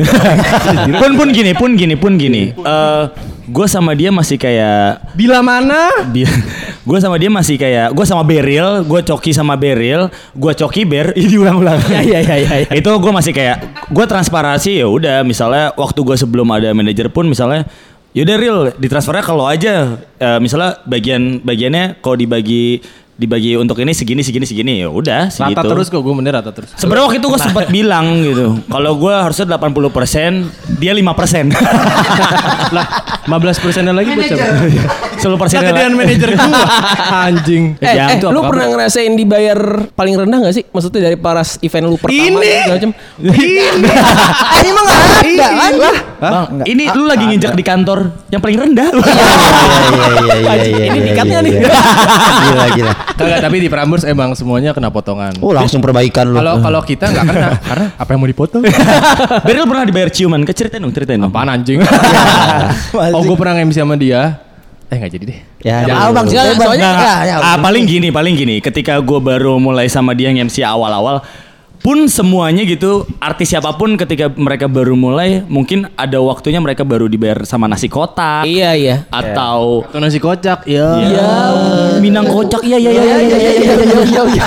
pun 1.01 1.11
pun 1.13 1.27
gini, 1.29 1.51
pun 1.51 1.75
gini, 1.75 1.95
pun 1.95 2.15
gini. 2.15 2.55
Eh, 2.55 3.03
gue 3.47 3.67
sama 3.67 3.91
dia 3.91 4.09
masih 4.09 4.39
kayak 4.39 5.03
Bila 5.15 5.43
mana? 5.43 5.91
gue 6.87 6.99
sama 6.99 7.15
dia 7.15 7.31
masih 7.31 7.55
kayak 7.55 7.95
gue 7.95 8.05
sama 8.07 8.23
Beril 8.27 8.83
gue 8.83 9.01
coki 9.07 9.31
sama 9.31 9.55
Beril 9.55 10.11
gue 10.35 10.51
coki 10.51 10.83
Ber 10.83 11.11
ini 11.17 11.27
diulang-ulang 11.31 11.79
Iya, 11.87 12.19
iya, 12.19 12.35
iya, 12.43 12.55
iya. 12.67 12.71
itu 12.75 12.89
gue 12.91 13.11
masih 13.11 13.31
kayak 13.31 13.87
gue 13.87 14.05
transparansi 14.05 14.83
ya 14.83 14.87
udah 14.87 15.23
misalnya 15.23 15.71
waktu 15.79 15.99
gue 16.03 16.17
sebelum 16.19 16.47
ada 16.51 16.75
manajer 16.75 17.07
pun 17.07 17.27
misalnya 17.27 17.67
Yaudah 18.13 18.37
real 18.37 18.59
ditransfernya 18.77 19.25
kalau 19.25 19.49
aja 19.49 19.97
eh, 20.21 20.37
misalnya 20.37 20.77
bagian 20.85 21.41
bagiannya 21.41 21.97
kalau 21.97 22.13
dibagi 22.13 22.77
dibagi 23.13 23.53
untuk 23.53 23.77
ini 23.77 23.93
segini 23.93 24.25
segini 24.25 24.41
segini 24.41 24.73
ya 24.81 24.89
udah 24.89 25.29
Rata 25.29 25.53
segitu. 25.53 25.69
terus 25.69 25.85
kok 25.93 26.01
gue 26.01 26.13
bener 26.17 26.33
rata 26.33 26.49
terus. 26.49 26.73
Sebenarnya 26.73 27.03
waktu 27.05 27.17
itu 27.21 27.27
gue 27.29 27.39
sempat 27.39 27.65
bilang 27.77 28.05
gitu, 28.25 28.57
kalau 28.65 28.97
gue 28.97 29.13
harusnya 29.13 29.45
80%, 29.53 30.81
dia 30.81 30.97
5%. 30.97 31.05
lah 32.75 32.85
15 33.23 33.63
persenan 33.63 33.93
lagi 33.95 34.17
buat 34.17 34.25
siapa? 34.27 34.67
10 35.15 35.39
persen. 35.39 35.57
Kegedean 35.63 35.93
manajer 35.95 36.29
gua. 36.35 36.65
Anjing. 37.29 37.63
Eh, 37.79 37.95
Yang 37.95 38.09
eh, 38.09 38.19
apa 38.19 38.33
lu 38.35 38.41
pernah 38.43 38.65
ngerasain 38.75 39.13
dibayar 39.15 39.59
paling 39.95 40.15
rendah 40.19 40.43
gak 40.43 40.55
sih? 40.57 40.63
Maksudnya 40.67 41.07
dari 41.07 41.15
paras 41.15 41.55
event 41.63 41.87
lu 41.87 41.95
pertama 41.95 42.43
Ini. 42.43 42.67
macam. 42.67 42.89
Ini 43.23 44.69
mah 44.73 44.83
nggak 44.83 45.01
ada 45.23 45.47
kan? 45.53 45.73
Bang, 46.23 46.45
ini 46.67 46.87
lu 46.91 47.03
lagi 47.07 47.23
nginjak 47.27 47.53
di 47.55 47.63
kantor 47.63 47.99
yang 48.31 48.41
paling 48.43 48.57
rendah. 48.59 48.87
Iya 48.91 49.03
iya 49.03 50.35
iya 50.35 50.35
iya 50.35 50.55
iya. 50.67 50.85
Ini 50.87 50.97
iya, 50.99 51.03
dikatnya 51.13 51.39
iya, 51.39 51.45
nih. 51.45 51.51
iya. 51.53 51.71
Gila 52.43 52.65
gila. 52.75 52.93
Kagak 53.13 53.39
tapi 53.45 53.57
di 53.61 53.69
Prambors 53.69 54.03
emang 54.09 54.33
semuanya 54.33 54.73
kena 54.73 54.89
potongan. 54.89 55.37
Oh 55.43 55.53
langsung 55.53 55.79
perbaikan 55.79 56.33
lu. 56.33 56.37
Kalau 56.41 56.57
kalau 56.59 56.81
kita 56.81 57.13
nggak 57.13 57.25
kena 57.29 57.49
karena 57.69 57.87
apa 57.93 58.09
yang 58.09 58.19
mau 58.19 58.29
dipotong? 58.29 58.63
Beryl 59.47 59.65
pernah 59.69 59.85
dibayar 59.85 60.09
ciuman, 60.09 60.41
ke 60.41 60.53
ceritain 60.55 60.81
dong, 60.81 60.93
ceritain 60.95 61.19
dong. 61.21 61.29
Apaan 61.29 61.49
anjing? 61.53 61.83
oh 63.15 63.21
gue 63.21 63.37
pernah 63.37 63.59
MC 63.61 63.77
sama 63.77 63.95
dia. 63.99 64.41
Eh 64.89 64.97
nggak 64.97 65.11
jadi 65.13 65.23
deh. 65.25 65.39
Ya, 65.63 65.77
Jangan, 65.87 66.11
Bang. 66.11 66.27
soalnya 66.27 66.89
nggak. 66.93 67.19
ya, 67.23 67.33
ya. 67.33 67.35
Ah, 67.39 67.57
paling 67.57 67.83
gini, 67.87 68.11
paling 68.11 68.33
gini. 68.35 68.59
Ketika 68.59 68.99
gue 68.99 69.19
baru 69.21 69.57
mulai 69.57 69.87
sama 69.87 70.11
dia 70.11 70.29
MC 70.29 70.59
awal-awal, 70.61 71.23
pun 71.83 72.07
semuanya 72.07 72.63
gitu, 72.63 73.03
artis 73.19 73.51
siapa 73.51 73.75
pun 73.75 73.99
ketika 73.99 74.31
mereka 74.31 74.71
baru 74.71 74.95
mulai, 74.95 75.43
mungkin 75.51 75.91
ada 75.99 76.15
waktunya 76.23 76.63
mereka 76.63 76.87
baru 76.87 77.11
dibayar 77.11 77.43
sama 77.43 77.67
nasi 77.67 77.91
kotak. 77.91 78.47
Iya, 78.47 78.71
iya. 78.71 78.95
Atau 79.11 79.83
Atau 79.83 79.99
nasi 79.99 80.23
kocak, 80.23 80.63
ya. 80.63 80.87
Ya, 81.03 81.31
Minang 81.99 82.31
kocak, 82.31 82.63
iya 82.63 82.79
iya 82.79 82.91
iya 82.95 83.03
iya 83.03 83.37
iya 83.37 83.39
iya. 83.59 84.43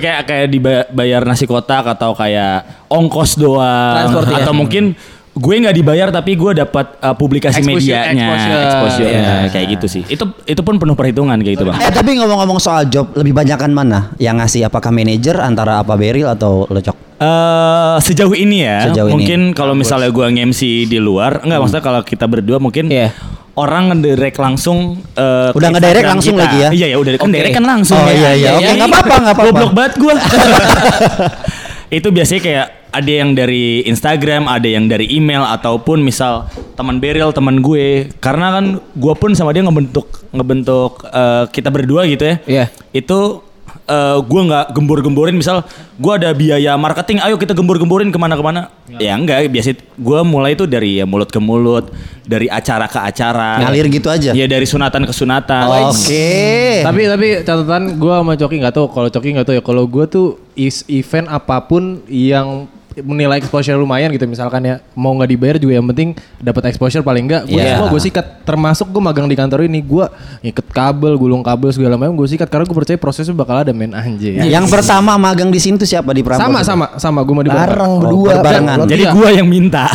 kayak 0.00 0.20
kayak 0.28 0.46
dibayar 0.48 1.22
nasi 1.28 1.44
kotak 1.44 1.84
atau 1.84 2.12
kayak 2.16 2.88
ongkos 2.92 3.40
doang 3.40 4.12
ya. 4.12 4.44
atau 4.44 4.52
mungkin 4.52 4.92
gue 5.40 5.54
nggak 5.56 5.72
dibayar 5.72 6.08
tapi 6.10 6.36
gue 6.36 6.52
dapat 6.54 7.00
uh, 7.00 7.12
publikasi 7.12 7.58
Exposure, 7.58 7.80
medianya 7.96 8.12
exposure. 8.28 8.60
exposure-nya, 8.62 9.34
Iya. 9.40 9.48
kayak 9.48 9.66
gitu 9.72 9.86
sih 9.88 10.02
itu 10.04 10.24
itu 10.44 10.60
pun 10.60 10.76
penuh 10.76 10.92
perhitungan 10.92 11.36
kayak 11.36 11.54
gitu 11.56 11.64
bang 11.64 11.80
Eh 11.80 11.88
tapi 11.90 12.12
ngomong-ngomong 12.14 12.58
soal 12.58 12.84
job 12.86 13.08
lebih 13.14 13.32
banyakan 13.32 13.70
mana? 13.70 14.12
Yang 14.16 14.36
ngasih 14.38 14.60
apakah 14.66 14.90
manajer 14.90 15.36
antara 15.36 15.80
apa 15.80 15.94
Beril 15.94 16.26
atau 16.26 16.66
Lecok? 16.66 16.92
Eh, 17.16 17.96
sejauh 18.02 18.32
ini 18.34 18.62
ya 18.62 18.84
Sejauh 18.86 19.08
ini. 19.08 19.14
mungkin 19.14 19.40
kalau 19.52 19.72
misalnya 19.72 20.08
gue 20.08 20.26
nge-MC 20.26 20.60
di 20.84 20.98
luar 20.98 21.40
enggak 21.40 21.58
maksudnya 21.58 21.82
kalau 21.82 22.00
kita 22.02 22.24
berdua 22.24 22.56
mungkin 22.56 22.86
Iya. 22.86 23.12
orang 23.52 23.82
ngedirect 23.90 24.36
langsung 24.36 25.00
eh, 25.10 25.50
Udah 25.50 25.68
ngedirect 25.70 26.04
langsung 26.06 26.32
kita. 26.34 26.42
lagi 26.42 26.58
ya? 26.58 26.68
iya 26.70 26.86
ya 26.86 26.96
udah 26.96 27.12
kan 27.14 27.22
Oke. 27.22 27.34
direct 27.34 27.54
kan 27.54 27.64
langsung 27.66 27.96
Oh, 27.96 28.04
ya. 28.04 28.12
iya, 28.14 28.30
iya. 28.34 28.50
Oke, 28.52 28.62
Ya, 28.62 28.70
nggak 28.74 28.88
apa-apa, 28.88 29.14
nggak 29.16 29.34
apa-apa. 29.34 29.48
goblok 29.52 29.72
banget 29.72 29.92
gue 29.96 30.14
itu 31.98 32.08
biasanya 32.08 32.40
kayak 32.40 32.66
ada 32.90 33.10
yang 33.10 33.34
dari 33.34 33.86
Instagram 33.86 34.50
ada 34.50 34.66
yang 34.66 34.90
dari 34.90 35.06
email 35.10 35.46
ataupun 35.46 36.02
misal 36.02 36.50
teman 36.74 36.98
Beril 36.98 37.30
teman 37.30 37.62
gue. 37.62 38.10
Karena 38.18 38.60
kan 38.60 38.64
gue 38.78 39.14
pun 39.16 39.30
sama 39.34 39.54
dia 39.54 39.62
ngebentuk 39.64 40.06
ngebentuk 40.30 41.06
eh, 41.10 41.44
kita 41.50 41.70
berdua 41.70 42.06
gitu 42.06 42.26
ya. 42.26 42.36
Iya. 42.46 42.64
itu 42.90 43.42
eh, 43.86 44.18
gue 44.18 44.40
nggak 44.50 44.74
gembur-gemburin. 44.74 45.34
Misal 45.38 45.62
gue 45.96 46.12
ada 46.12 46.34
biaya 46.34 46.74
marketing 46.74 47.22
ayo 47.22 47.38
kita 47.38 47.54
gembur-gemburin 47.54 48.10
ke 48.10 48.18
mana-kemana. 48.18 48.74
Ya 48.98 49.14
enggak 49.14 49.46
biasa 49.48 49.78
gue 49.78 50.20
mulai 50.26 50.58
itu 50.58 50.66
dari 50.66 50.98
ya 50.98 51.06
mulut 51.06 51.30
ke 51.30 51.38
mulut 51.38 51.88
dari 52.26 52.50
acara 52.50 52.90
ke 52.90 52.98
acara. 52.98 53.62
Ngalir 53.62 53.86
gitu 53.90 54.08
aja. 54.10 54.30
ya 54.34 54.46
dari 54.50 54.66
sunatan 54.66 55.06
ke 55.06 55.14
sunatan. 55.14 55.90
Oke. 55.90 56.82
Tapi 56.82 57.00
tapi 57.06 57.26
catatan 57.46 57.98
gue 57.98 58.14
sama 58.14 58.34
Coki 58.34 58.56
nggak 58.58 58.74
tahu. 58.74 58.86
Kalau 58.90 59.08
Coki 59.08 59.28
nggak 59.34 59.46
tahu 59.46 59.56
ya 59.58 59.62
kalau 59.62 59.84
gue 59.86 60.04
tuh 60.10 60.26
is 60.58 60.82
event 60.90 61.30
apa 61.30 61.62
pun 61.64 62.02
yang 62.10 62.66
menilai 63.02 63.38
exposure 63.38 63.74
lumayan 63.74 64.10
gitu 64.10 64.24
misalkan 64.24 64.60
ya 64.62 64.74
mau 64.92 65.12
nggak 65.12 65.28
dibayar 65.28 65.56
juga 65.56 65.72
yang 65.74 65.86
penting 65.86 66.08
dapat 66.36 66.68
exposure 66.68 67.00
paling 67.00 67.24
enggak 67.24 67.42
gue 67.44 67.56
Iya. 67.56 67.76
semua 67.76 67.88
gue 67.88 68.00
sikat 68.00 68.26
termasuk 68.42 68.86
gue 68.88 68.98
magang 68.98 69.24
di 69.24 69.34
kantor 69.34 69.64
ini 69.64 69.80
gue 69.80 70.04
ngiket 70.40 70.66
kabel 70.66 71.12
gulung 71.14 71.40
kabel 71.40 71.68
segala 71.68 71.94
macam 71.94 72.14
gue 72.14 72.26
sikat 72.26 72.46
karena 72.46 72.62
gue 72.62 72.74
percaya 72.74 72.96
prosesnya 72.96 73.32
bakal 73.32 73.56
ada 73.58 73.70
men 73.70 73.90
anjir 73.90 74.40
Yang 74.40 74.66
pertama 74.68 75.14
magang 75.14 75.48
di 75.48 75.56
sini 75.56 75.76
tuh 75.76 75.84
siapa 75.84 76.10
di 76.10 76.20
Prambors? 76.20 76.42
sama 76.42 76.60
sama 76.62 76.86
sama 76.96 77.20
gue 77.20 77.32
mau 77.32 77.42
dibayar 77.42 77.68
Bareng 77.68 77.90
Oh, 77.90 78.00
berdua. 78.00 78.28
berbarengan. 78.36 78.76
jadi 78.86 79.04
gue 79.08 79.28
yang 79.32 79.46
minta 79.46 79.86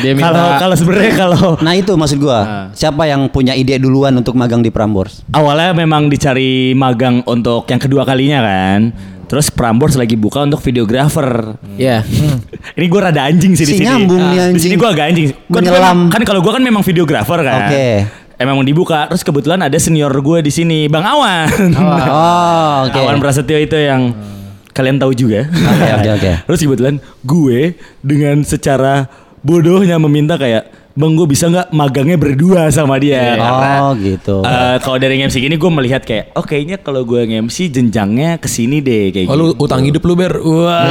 dia 0.00 0.12
minta. 0.12 0.28
kalau 0.28 0.46
kalau 0.58 0.74
sebenarnya 0.74 1.12
kalau 1.14 1.42
Nah 1.56 1.72
itu 1.72 1.92
maksud 1.92 2.18
gua. 2.18 2.40
Nah. 2.40 2.66
Siapa 2.70 3.04
yang 3.04 3.26
punya 3.26 3.52
ide 3.52 3.76
duluan 3.76 4.12
untuk 4.12 4.34
magang 4.34 4.58
di 4.58 4.68
Prambors? 4.68 5.22
awalnya 5.30 5.72
memang 5.72 6.06
dicari 6.06 6.44
magang 6.72 7.22
untuk 7.24 7.64
yang 7.64 7.78
kedua 7.78 8.02
kalinya 8.02 8.40
kan 8.40 8.80
Terus 9.24 9.48
Prambors 9.48 9.94
lagi 9.94 10.14
buka 10.14 10.42
untuk 10.42 10.60
videografer. 10.60 11.56
Iya. 11.74 12.04
Ini 12.72 12.86
gue 12.86 13.00
rada 13.00 13.24
anjing 13.24 13.52
sih 13.52 13.64
di 13.64 13.74
Si 13.74 13.78
sini. 13.78 13.86
nyambung 13.86 14.20
nih, 14.20 14.30
Di 14.30 14.40
anjing. 14.46 14.62
sini 14.62 14.74
gue 14.74 14.88
agak 14.88 15.04
anjing. 15.08 15.26
Kan, 15.48 15.60
Menyelam. 15.60 15.98
kan 16.08 16.22
kalau 16.22 16.40
gue 16.40 16.50
kan 16.50 16.60
memang 16.60 16.80
videografer 16.80 17.38
kan. 17.40 17.60
Oke. 17.66 17.88
Emang 18.34 18.54
mau 18.56 18.66
dibuka. 18.66 19.06
Terus 19.06 19.22
kebetulan 19.22 19.60
ada 19.60 19.76
senior 19.76 20.10
gue 20.10 20.38
di 20.40 20.50
sini, 20.50 20.86
Bang 20.86 21.02
Awan. 21.02 21.48
Oh, 22.10 22.74
oke. 22.86 22.98
Awan 22.98 23.18
Prasetyo 23.18 23.56
itu 23.56 23.74
yang 23.74 24.12
kalian 24.70 24.98
tahu 24.98 25.14
juga. 25.14 25.46
Oke, 25.46 25.88
oke, 25.94 26.10
oke. 26.14 26.32
Terus 26.44 26.60
kebetulan 26.60 26.94
gue 27.22 27.58
dengan 28.00 28.42
secara 28.42 29.06
bodohnya 29.40 29.96
meminta 29.96 30.34
kayak 30.34 30.83
Bang 30.94 31.18
gue 31.18 31.26
bisa 31.26 31.50
nggak 31.50 31.74
magangnya 31.74 32.14
berdua 32.14 32.70
sama 32.70 32.94
dia 32.96 33.34
karena 33.34 33.70
Oh, 33.82 33.98
gitu. 33.98 34.40
eh, 34.40 34.78
kalau 34.78 34.94
dari 34.94 35.18
MC 35.18 35.42
gini 35.42 35.54
gue 35.54 35.66
melihat 35.68 35.98
kayak 36.00 36.30
oh 36.32 36.40
kayaknya 36.40 36.78
kalau 36.78 37.02
gue 37.02 37.18
nge-MC 37.20 37.66
jenjangnya 37.68 38.38
ke 38.38 38.46
sini 38.46 38.78
deh 38.78 39.10
kayak 39.10 39.26
Oh 39.26 39.34
gitu. 39.34 39.42
lu 39.42 39.58
utang 39.58 39.82
hidup 39.82 39.98
lu 40.00 40.14
ber. 40.14 40.38
Wah. 40.38 40.86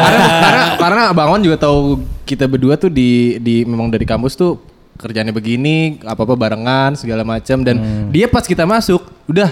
karena 0.00 0.26
karena 0.38 0.62
karena 0.78 1.02
Bang 1.10 1.28
Wan 1.28 1.42
juga 1.42 1.58
tahu 1.60 1.98
kita 2.22 2.46
berdua 2.46 2.74
tuh 2.76 2.86
di 2.86 3.34
di 3.38 3.66
memang 3.66 3.90
dari 3.90 4.06
kampus 4.06 4.34
tuh 4.34 4.62
kerjanya 4.94 5.34
begini 5.34 5.98
apa 6.00 6.22
apa 6.22 6.34
barengan 6.34 6.94
segala 6.94 7.26
macam 7.26 7.60
dan 7.60 7.82
dia 8.08 8.30
pas 8.30 8.46
kita 8.46 8.62
masuk 8.62 9.02
udah 9.26 9.50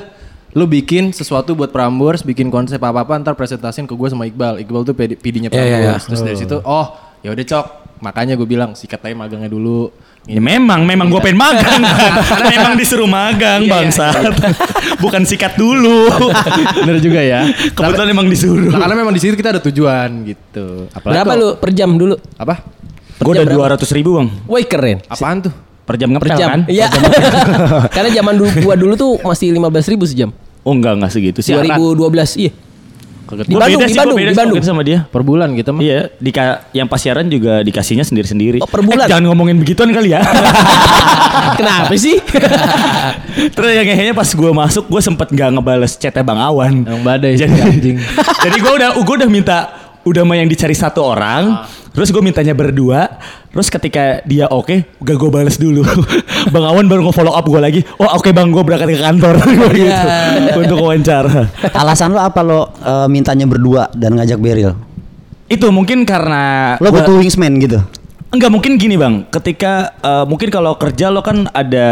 lu 0.53 0.71
bikin 0.71 1.11
sesuatu 1.11 1.51
buat 1.53 1.75
Prambors 1.75 2.23
bikin 2.23 2.47
konsep 2.47 2.79
apa 2.79 3.03
apa 3.03 3.19
ntar 3.19 3.35
presentasin 3.35 3.85
ke 3.85 3.93
gue 3.93 4.07
sama 4.07 4.23
Iqbal 4.23 4.63
Iqbal 4.63 4.83
tuh 4.85 4.95
PD 4.95 5.17
PD-nya 5.17 5.49
Iya, 5.49 5.59
iya, 5.59 5.77
Prambors 5.83 5.99
iya. 5.99 6.07
terus 6.07 6.23
dari 6.23 6.39
situ 6.39 6.57
oh 6.63 6.87
ya 7.21 7.33
udah 7.33 7.43
cok 7.43 7.67
makanya 8.03 8.35
gue 8.35 8.45
bilang 8.45 8.75
sikat 8.75 9.01
aja 9.01 9.15
magangnya 9.15 9.49
dulu 9.49 9.95
Ya 10.23 10.39
memang, 10.39 10.87
memang 10.87 11.11
gue 11.11 11.19
pengen 11.19 11.35
magang 11.35 11.83
memang 12.55 12.79
disuruh 12.79 13.11
magang 13.11 13.67
bangsat. 13.67 14.23
Bukan 15.03 15.27
sikat 15.27 15.59
dulu. 15.59 16.07
bener 16.87 17.03
juga 17.03 17.19
ya 17.19 17.43
Kebetulan 17.75 18.15
emang 18.15 18.31
disuruh. 18.31 18.71
Nah, 18.71 18.87
karena 18.87 19.03
memang 19.03 19.11
di 19.11 19.19
situ 19.19 19.35
kita 19.35 19.59
ada 19.59 19.59
tujuan 19.59 20.23
gitu 20.23 20.87
Apalagi 20.95 21.15
Berapa 21.19 21.33
lu 21.35 21.49
per 21.59 21.71
jam 21.75 21.99
dulu? 21.99 22.15
apa 22.39 22.63
Gue 23.19 23.35
udah 23.35 23.47
dua 23.51 23.67
ratus 23.75 23.91
ribu 23.91 24.15
bang. 24.15 24.31
Woi 24.47 24.63
keren. 24.63 25.03
apaan 25.11 25.43
tuh 25.43 25.55
Per 25.83 25.99
jam 25.99 26.15
Per 26.15 26.23
ngepel 26.23 26.39
jam. 26.39 26.49
kan? 26.55 26.61
Iya. 26.71 26.87
Karena 27.91 28.11
zaman 28.15 28.35
dulu 28.39 28.51
gua 28.63 28.75
dulu 28.79 28.95
tuh 28.95 29.19
masih 29.27 29.51
15 29.51 29.91
ribu 29.91 30.07
sejam. 30.07 30.31
Oh 30.63 30.71
enggak, 30.71 30.95
enggak 31.03 31.11
segitu 31.11 31.43
sih. 31.43 31.51
2012 31.51 31.99
iya. 32.39 32.55
Di 33.33 33.49
Di 33.49 33.57
Bandung, 33.57 33.81
di 33.81 33.97
Bandung, 33.97 34.19
di 34.19 34.37
Bandung. 34.37 34.61
sama 34.61 34.83
dia. 34.85 35.09
per 35.09 35.25
bulan 35.25 35.57
gitu 35.57 35.73
mah 35.73 35.81
Iya, 35.81 36.13
di 36.21 36.31
yang 36.77 36.87
pas 36.87 37.01
siaran 37.01 37.27
juga 37.33 37.65
dikasihnya 37.65 38.05
sendiri-sendiri. 38.05 38.61
Oh, 38.61 38.69
per 38.69 38.85
bulan? 38.85 39.09
Eh, 39.09 39.11
jangan 39.11 39.33
ngomongin 39.33 39.57
begituan 39.57 39.89
kali 39.91 40.13
ya. 40.13 40.21
Kenapa 41.59 41.93
sih? 41.97 42.21
Terus 43.57 43.71
yang 43.73 43.87
kayaknya 43.89 44.15
pas 44.15 44.29
gue 44.29 44.51
masuk, 44.53 44.85
gue 44.89 45.03
sempet 45.03 45.29
nggak 45.33 45.49
ngebales 45.59 45.93
chatnya 45.97 46.23
Bang 46.25 46.41
Awan. 46.41 46.85
Yang 46.85 47.01
badai 47.03 47.33
sih, 47.37 47.49
Jadi, 47.49 47.59
anjing. 47.61 47.97
jadi 48.45 48.57
gue 48.61 48.73
udah, 48.73 48.89
gue 49.01 49.15
udah 49.25 49.31
minta, 49.31 49.59
udah 50.05 50.23
mah 50.23 50.37
yang 50.37 50.49
dicari 50.49 50.77
satu 50.77 51.01
orang. 51.03 51.65
Terus 51.93 52.09
gue 52.09 52.23
mintanya 52.25 52.57
berdua. 52.57 53.21
Terus 53.53 53.69
ketika 53.69 54.25
dia 54.25 54.49
oke, 54.49 54.97
gak 54.97 55.17
gue 55.17 55.31
bales 55.31 55.61
dulu. 55.61 55.85
bang 56.53 56.65
Awan 56.65 56.89
baru 56.89 57.05
nge-follow 57.09 57.37
up 57.37 57.45
gue 57.45 57.61
lagi. 57.61 57.81
Oh 58.01 58.09
oke 58.09 58.33
bang, 58.33 58.49
gue 58.49 58.63
berangkat 58.65 58.97
ke 58.97 59.01
kantor. 59.05 59.35
gitu, 59.77 60.59
untuk 60.65 60.79
wawancara. 60.81 61.53
Alasan 61.77 62.17
lo 62.17 62.21
apa 62.25 62.41
lo 62.41 62.73
eh, 62.81 63.09
mintanya 63.13 63.45
berdua 63.45 63.93
dan 63.93 64.17
ngajak 64.17 64.41
Beril? 64.41 64.73
Itu 65.53 65.69
mungkin 65.69 66.09
karena 66.09 66.75
Lo 66.81 66.89
gua- 66.89 67.05
butuh 67.05 67.21
wingsman 67.21 67.61
gitu. 67.61 67.77
Enggak 68.33 68.49
mungkin 68.49 68.81
gini 68.81 68.97
bang, 68.97 69.29
ketika 69.29 69.93
eh, 70.01 70.25
mungkin 70.25 70.49
kalau 70.49 70.81
kerja 70.81 71.13
lo 71.13 71.21
kan 71.21 71.45
ada 71.53 71.89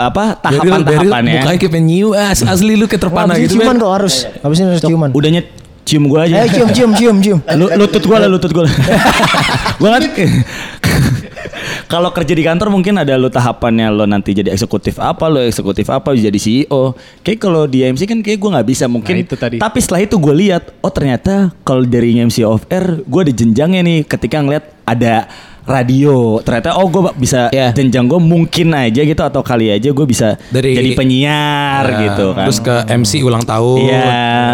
apa 0.00 0.40
tahapan-tahapannya. 0.40 1.44
Mukanya 1.44 1.58
kayak 1.60 1.72
pengen 1.76 1.86
nyium. 1.92 2.16
Ah, 2.16 2.32
asli 2.32 2.72
lu 2.72 2.88
keterpana 2.88 3.36
gitu 3.36 3.60
ciuman 3.60 3.76
tuh 3.76 3.92
harus. 3.92 4.24
Habis 4.40 4.64
ini 4.64 4.72
harus 4.72 4.80
ciuman. 4.80 5.12
Udahnya 5.12 5.44
cium 5.90 6.06
gue 6.06 6.20
aja. 6.22 6.34
Ayo 6.46 6.48
cium 6.54 6.70
cium 6.70 6.90
cium 6.94 7.16
cium. 7.18 7.38
Lu, 7.58 7.66
lutut 7.74 8.02
gue 8.06 8.14
lah, 8.14 8.30
lutut 8.30 8.54
gue 8.54 8.62
lah. 8.62 8.70
gue 9.82 9.88
kan 9.90 10.02
kalau 11.92 12.14
kerja 12.14 12.30
di 12.30 12.46
kantor 12.46 12.70
mungkin 12.70 12.94
ada 13.02 13.18
lo 13.18 13.26
tahapannya 13.26 13.90
lo 13.90 14.06
nanti 14.06 14.30
jadi 14.30 14.54
eksekutif 14.54 15.02
apa 15.02 15.26
lo 15.26 15.42
eksekutif 15.42 15.90
apa 15.90 16.14
jadi 16.14 16.38
CEO. 16.38 16.94
Kayak 17.26 17.38
kalau 17.42 17.66
di 17.66 17.82
MC 17.82 18.06
kan 18.06 18.22
kayak 18.22 18.38
gue 18.38 18.50
nggak 18.54 18.68
bisa 18.70 18.86
mungkin. 18.86 19.18
Nah, 19.18 19.26
itu 19.26 19.34
tadi. 19.34 19.56
Tapi 19.58 19.78
setelah 19.82 20.06
itu 20.06 20.14
gue 20.14 20.34
lihat, 20.46 20.70
oh 20.78 20.92
ternyata 20.94 21.50
kalau 21.66 21.82
dari 21.82 22.14
MC 22.14 22.46
off 22.46 22.62
air 22.70 23.02
gue 23.02 23.20
ada 23.26 23.32
jenjangnya 23.34 23.82
nih. 23.82 23.98
Ketika 24.06 24.38
ngeliat 24.38 24.64
ada 24.86 25.26
radio. 25.70 26.16
Ternyata 26.40 26.74
oh 26.74 26.86
gue 26.86 27.02
bisa 27.14 27.48
Iya. 27.48 27.70
jenjang 27.70 28.04
gue 28.04 28.18
mungkin 28.18 28.70
aja 28.72 29.00
gitu 29.00 29.20
atau 29.20 29.40
kali 29.40 29.70
aja 29.70 29.88
gue 29.88 30.02
bisa 30.04 30.34
Dari- 30.46 30.74
jadi 30.74 30.90
penyiar 30.92 31.84
Ya, 31.86 31.98
gitu 32.04 32.26
kan. 32.32 32.44
Terus 32.44 32.58
ke 32.58 32.74
MC 32.90 33.12
ulang 33.20 33.42
tahun. 33.42 33.78
Iya. 33.80 34.04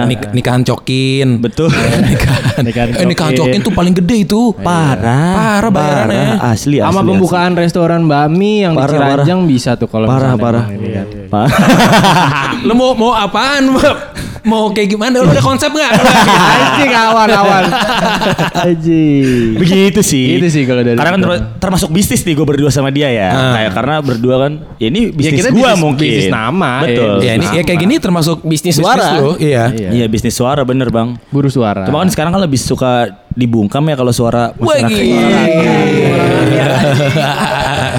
nik- 0.06 0.30
nikahan 0.32 0.62
cokin. 0.62 1.40
betul. 1.40 1.73
nikahan, 2.04 2.62
Nikahan 2.66 2.88
eh, 2.92 3.06
nikahan 3.06 3.32
cokin. 3.32 3.49
cokin 3.49 3.61
tuh 3.62 3.73
paling 3.73 3.94
gede 3.94 4.16
itu. 4.23 4.40
Parah, 4.52 5.32
Parah 5.58 5.70
bayarannya. 5.70 6.26
Parah, 6.37 6.52
asli, 6.52 6.76
asli. 6.76 6.85
Sama 6.85 7.00
asli. 7.00 7.08
pembukaan 7.08 7.52
restoran 7.54 8.02
Bami 8.04 8.52
yang 8.61 8.75
Parah, 8.75 8.87
di 8.87 8.92
Ciranjang 8.92 9.40
bisa 9.46 9.70
tuh 9.75 9.87
kalau 9.87 10.06
Parah, 10.06 10.37
parah. 10.37 10.64
kan. 10.66 10.78
Parah. 11.26 11.54
Lu 12.62 12.73
mau 12.73 12.92
mau 12.92 13.12
apaan? 13.12 13.73
mau 14.46 14.70
kayak 14.70 14.88
gimana? 14.88 15.18
Lu 15.18 15.28
ada 15.28 15.38
konsep 15.38 15.68
nggak? 15.68 15.90
Anjing 15.92 16.92
awan 16.92 17.28
awan. 17.28 17.64
Anjing. 18.56 19.54
Begitu 19.56 20.00
sih. 20.00 20.38
Gitu 20.38 20.48
sih 20.48 20.62
kalau 20.62 20.80
dari 20.80 20.94
Karena 20.94 21.12
kan 21.12 21.20
ter- 21.20 21.44
termasuk 21.60 21.90
bisnis 21.90 22.22
nih 22.22 22.32
gue 22.32 22.46
berdua 22.46 22.70
sama 22.70 22.88
dia 22.88 23.10
ya. 23.10 23.28
Ah. 23.28 23.52
Kayak 23.54 23.72
karena 23.74 23.94
berdua 24.00 24.36
kan 24.38 24.52
ya 24.78 24.86
ini 24.86 25.10
bisnis 25.10 25.42
kita 25.42 25.50
gua 25.50 25.74
bisnis- 25.74 25.82
mungkin. 25.82 26.06
bisnis 26.08 26.30
nama. 26.30 26.72
Betul. 26.80 27.16
ya 27.20 27.32
ini 27.34 27.46
ya 27.52 27.62
kayak 27.62 27.80
gini 27.80 27.94
termasuk 27.98 28.36
Bisnis 28.40 28.74
suara. 28.74 29.18
lu, 29.18 29.34
Iya. 29.36 29.64
Iya. 29.68 29.90
Iya 29.92 30.06
bisnis 30.06 30.32
suara 30.32 30.62
bener 30.62 30.88
bang. 30.88 31.18
Buru 31.28 31.50
suara. 31.50 31.82
Cuma 31.82 32.00
kan 32.00 32.08
sekarang 32.08 32.30
kan 32.30 32.40
lebih 32.40 32.56
suka 32.56 33.06
dibungkam 33.32 33.82
ya 33.84 33.94
kalau 33.94 34.12
suara 34.12 34.54
masyarakat. 34.54 34.94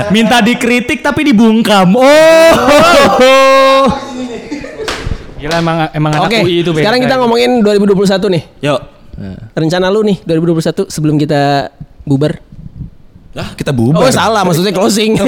Minta 0.07 0.39
dikritik 0.39 1.03
tapi 1.03 1.27
dibungkam. 1.27 1.93
Oh. 1.93 2.53
Gila 5.47 5.57
emang 5.63 5.77
emang 5.95 6.11
anak 6.11 6.27
Oke, 6.27 6.39
UI 6.43 6.55
itu 6.61 6.71
beda. 6.75 6.83
sekarang 6.83 6.99
kita 7.07 7.15
ngomongin 7.23 7.51
2021 7.63 8.35
nih. 8.35 8.43
Yuk. 8.67 8.79
Rencana 9.55 9.87
lu 9.89 10.03
nih 10.03 10.17
2021 10.27 10.91
sebelum 10.91 11.15
kita 11.17 11.71
bubar. 12.03 12.37
Ah, 13.33 13.55
kita 13.55 13.71
bubar. 13.71 14.03
Oh 14.03 14.11
salah, 14.11 14.43
maksudnya 14.43 14.75
closing. 14.75 15.15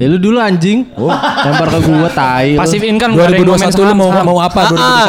Ya 0.00 0.10
lu 0.10 0.18
dulu 0.18 0.42
anjing. 0.42 0.82
Lempar 0.98 1.68
ke 1.70 1.78
gua 1.86 2.10
tai. 2.10 2.58
lu. 2.58 2.60
pasif 2.64 2.82
income 2.82 3.14
nggak 3.14 3.22
ada 3.22 3.38
yang 3.38 3.46
komen 3.46 3.70
2021 3.70 3.86
lu 3.86 3.94
mau 3.94 4.10
saham. 4.10 4.24
mau 4.26 4.38
apa? 4.42 4.60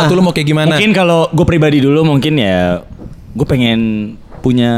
2021 0.06 0.14
lu 0.14 0.22
mau 0.22 0.34
kayak 0.38 0.48
gimana? 0.54 0.76
Mungkin 0.78 0.92
kalau 0.94 1.20
gue 1.34 1.46
pribadi 1.50 1.78
dulu 1.82 2.06
mungkin 2.06 2.38
ya 2.38 2.86
gue 3.34 3.48
pengen 3.50 3.80
punya 4.46 4.72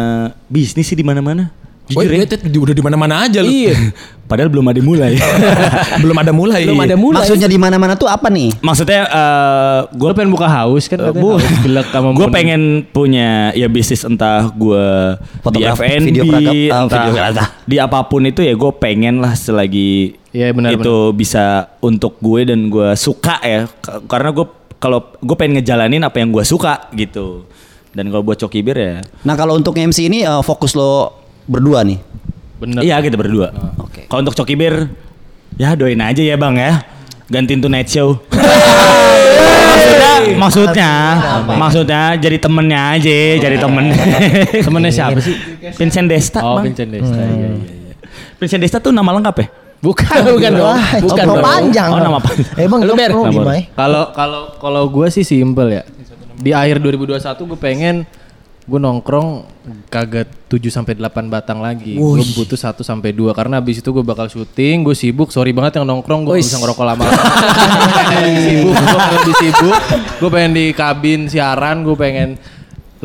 bisnis 0.48 0.88
sih 0.88 0.96
di 0.96 1.04
mana-mana. 1.04 1.52
Oh, 1.94 2.02
Jujur 2.02 2.18
ya. 2.18 2.26
Udah 2.50 2.74
di 2.74 2.82
mana-mana 2.82 3.30
aja 3.30 3.46
lu. 3.46 3.50
Iya. 3.54 3.78
Padahal 4.30 4.50
belum 4.50 4.66
ada 4.66 4.82
mulai. 4.82 5.14
Belum 6.02 6.18
ada 6.18 6.34
mulai. 6.34 6.66
Belum 6.66 6.82
ada 6.82 6.98
mulai. 6.98 7.22
Maksudnya 7.22 7.46
di 7.46 7.62
mana-mana 7.62 7.94
tuh 7.94 8.10
apa 8.10 8.26
nih? 8.34 8.58
Maksudnya 8.58 9.06
eh 9.06 9.80
gue 9.94 10.08
Lu 10.10 10.18
pengen 10.18 10.34
buka 10.34 10.50
haus 10.50 10.90
kan 10.90 10.98
katanya. 10.98 11.22
Bu, 11.22 11.38
Haus 11.38 11.46
gelek 11.62 11.88
sama 11.94 12.10
gue 12.18 12.28
pengen 12.34 12.62
punya 12.90 13.54
ya 13.54 13.70
bisnis 13.70 14.02
entah 14.02 14.50
gue 14.50 14.86
di 15.54 15.62
FNB, 15.62 16.26
videografer, 16.26 16.74
ah, 16.74 16.80
entah 16.90 17.02
videografer. 17.06 17.46
di 17.70 17.78
apa 17.78 18.00
pun 18.10 18.26
itu 18.26 18.42
ya 18.42 18.58
gue 18.58 18.72
pengen 18.82 19.22
lah 19.22 19.38
selagi 19.38 20.18
Iya, 20.36 20.52
benar, 20.52 20.74
itu 20.74 21.14
bisa 21.14 21.78
untuk 21.86 22.18
gue 22.18 22.50
dan 22.50 22.68
gue 22.68 22.98
suka 22.98 23.38
ya 23.46 23.70
karena 24.10 24.34
gue 24.34 24.46
kalau 24.82 25.06
gue 25.22 25.36
pengen 25.38 25.62
ngejalanin 25.62 26.02
apa 26.02 26.18
yang 26.18 26.34
gue 26.34 26.42
suka 26.42 26.90
gitu 26.98 27.46
dan 27.94 28.10
kalau 28.10 28.26
buat 28.26 28.42
coki 28.42 28.60
bir 28.66 28.76
ya 28.76 28.96
Nah 29.24 29.38
kalau 29.38 29.54
untuk 29.54 29.78
MC 29.78 30.10
ini 30.10 30.26
eh, 30.26 30.42
fokus 30.44 30.74
lo 30.76 31.25
berdua 31.46 31.86
nih. 31.86 32.00
Bener. 32.56 32.82
iya 32.82 33.04
kita 33.04 33.20
berdua 33.20 33.52
Oke. 33.84 34.08
kalau 34.08 34.24
untuk 34.24 34.32
coki 34.32 34.56
bir 34.56 34.88
ya 35.60 35.76
doain 35.76 36.00
aja 36.00 36.24
ya 36.24 36.40
bang 36.40 36.56
ya 36.56 36.72
gantiin 37.28 37.60
tuh 37.60 37.68
night 37.68 37.92
show 37.92 38.16
maksudnya 39.76 40.14
maksudnya 40.40 40.92
maksudnya 41.60 42.04
jadi 42.16 42.38
temennya 42.40 42.82
aja 42.96 43.18
jadi 43.44 43.58
temen 43.60 43.92
Temennya 44.66 44.92
siapa 44.92 45.20
sih? 45.20 45.36
Vincent 45.76 46.08
Desta 46.08 46.40
Oh, 46.42 46.58
bang 46.58 46.72
Vincent 46.72 46.90
Desta. 46.96 47.20
Iya, 47.20 47.50
iya. 47.60 47.94
Vincent 48.40 48.62
Desta 48.64 48.78
tuh 48.80 48.96
nama 48.96 49.12
lengkap 49.12 49.36
ya 49.36 49.48
Bukan, 49.84 50.18
Bukan 50.34 50.52
dong. 50.56 50.82
Bukan 51.04 51.24
nama 51.30 51.36
dong. 51.38 51.46
panjang. 51.46 51.90
Oh, 51.94 52.02
nama 52.02 52.18
panjang. 52.18 52.58
Emang 52.58 52.82
Lu, 52.82 52.98
Ber? 52.98 53.12
Kalau 53.78 54.04
kalau 54.18 54.42
kalau 54.58 54.84
gue 54.90 55.14
sih 55.14 55.22
simple 55.22 55.70
ya. 55.70 55.84
Di 56.42 56.58
akhir 56.58 56.82
2021 56.82 57.22
gue 57.22 57.60
pengen 57.60 57.96
gue 58.66 58.82
nongkrong 58.82 59.46
kagak 59.94 60.26
7 60.50 60.58
sampai 60.74 60.98
8 60.98 61.30
batang 61.30 61.62
lagi. 61.62 62.02
Gue 62.02 62.26
butuh 62.34 62.58
1 62.58 62.82
sampai 62.82 63.14
2 63.14 63.30
karena 63.38 63.62
habis 63.62 63.78
itu 63.78 63.90
gue 63.94 64.02
bakal 64.02 64.26
syuting, 64.26 64.82
gue 64.82 64.96
sibuk. 64.98 65.30
Sorry 65.30 65.54
banget 65.54 65.78
yang 65.78 65.86
nongkrong, 65.86 66.26
gue 66.26 66.42
bisa 66.42 66.58
ngerokok 66.58 66.86
lama. 66.86 67.06
sibuk, 68.46 68.74
gue 68.74 69.18
lebih 69.22 69.36
sibuk. 69.38 69.78
Gue 70.18 70.30
pengen 70.34 70.52
di 70.58 70.66
kabin 70.74 71.30
siaran, 71.30 71.86
gue 71.86 71.94
pengen 71.94 72.42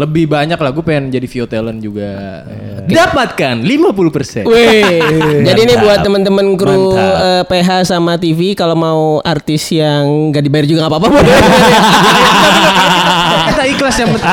lebih 0.00 0.32
banyak 0.32 0.56
lah. 0.56 0.70
Gue 0.72 0.80
pengen 0.80 1.12
jadi 1.12 1.28
VO 1.28 1.44
talent 1.44 1.84
juga. 1.84 2.40
Dapatkan 2.88 3.60
50%. 3.60 4.48
Wih. 4.48 5.44
Jadi 5.44 5.60
ini 5.60 5.76
buat 5.76 6.00
teman-teman 6.00 6.56
kru 6.56 6.96
Mantap. 6.96 7.20
eh, 7.20 7.42
PH 7.44 7.92
sama 7.92 8.16
TV 8.16 8.56
kalau 8.56 8.72
mau 8.72 9.20
artis 9.20 9.68
yang 9.68 10.32
gak 10.32 10.40
dibayar 10.40 10.64
juga 10.64 10.88
nggak 10.88 10.92
apa-apa. 10.96 11.20
Kita 13.60 13.68
ikhlas 13.68 13.92
yang 13.94 14.08
penting. 14.10 14.32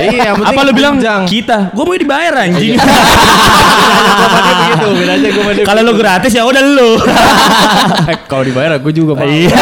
iya, 0.00 0.32
yang 0.32 0.36
penting 0.40 0.56
apa 0.56 0.64
lu 0.64 0.72
bilang 0.72 0.94
jenjang. 0.96 1.22
kita 1.28 1.58
gue 1.70 1.84
mau 1.84 1.92
dibayar 1.92 2.32
anjing 2.40 2.72
Gua 2.72 4.28
pakai 4.32 4.52
kalau 5.68 5.80
lu 5.84 5.92
gratis 5.92 6.32
ya 6.32 6.48
udah 6.48 6.64
lu 6.64 6.96
Eh, 8.08 8.16
Kalau 8.24 8.40
dibayar 8.40 8.80
gue 8.80 8.92
juga 8.96 9.12
mau. 9.12 9.28
Iya. 9.28 9.52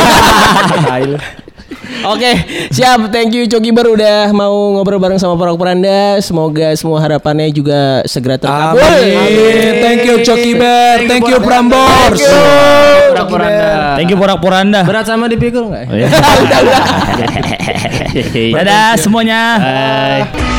Oke, 2.06 2.32
siap. 2.72 3.12
Thank 3.12 3.36
you 3.36 3.44
Coki 3.44 3.70
Ber 3.74 3.86
udah 3.92 4.32
mau 4.32 4.76
ngobrol 4.76 5.00
bareng 5.00 5.20
sama 5.20 5.36
Porok 5.36 5.60
Poranda. 5.60 6.16
Semoga 6.24 6.72
semua 6.78 7.00
harapannya 7.02 7.52
juga 7.52 8.00
segera 8.08 8.40
terkabul. 8.40 8.80
Amin. 8.80 9.80
Thank 9.84 10.08
you 10.08 10.16
Coki 10.24 10.52
Bear. 10.56 11.04
Thank 11.04 11.28
you 11.28 11.38
Prambors. 11.40 12.20
thank 14.00 14.10
you 14.10 14.16
porak 14.16 14.38
poranda 14.40 14.80
Berat 14.86 15.04
sama 15.06 15.28
dipikul 15.28 15.68
enggak? 15.70 15.86
dadah 18.56 18.96
semuanya 18.96 19.40
Bye. 19.60 20.49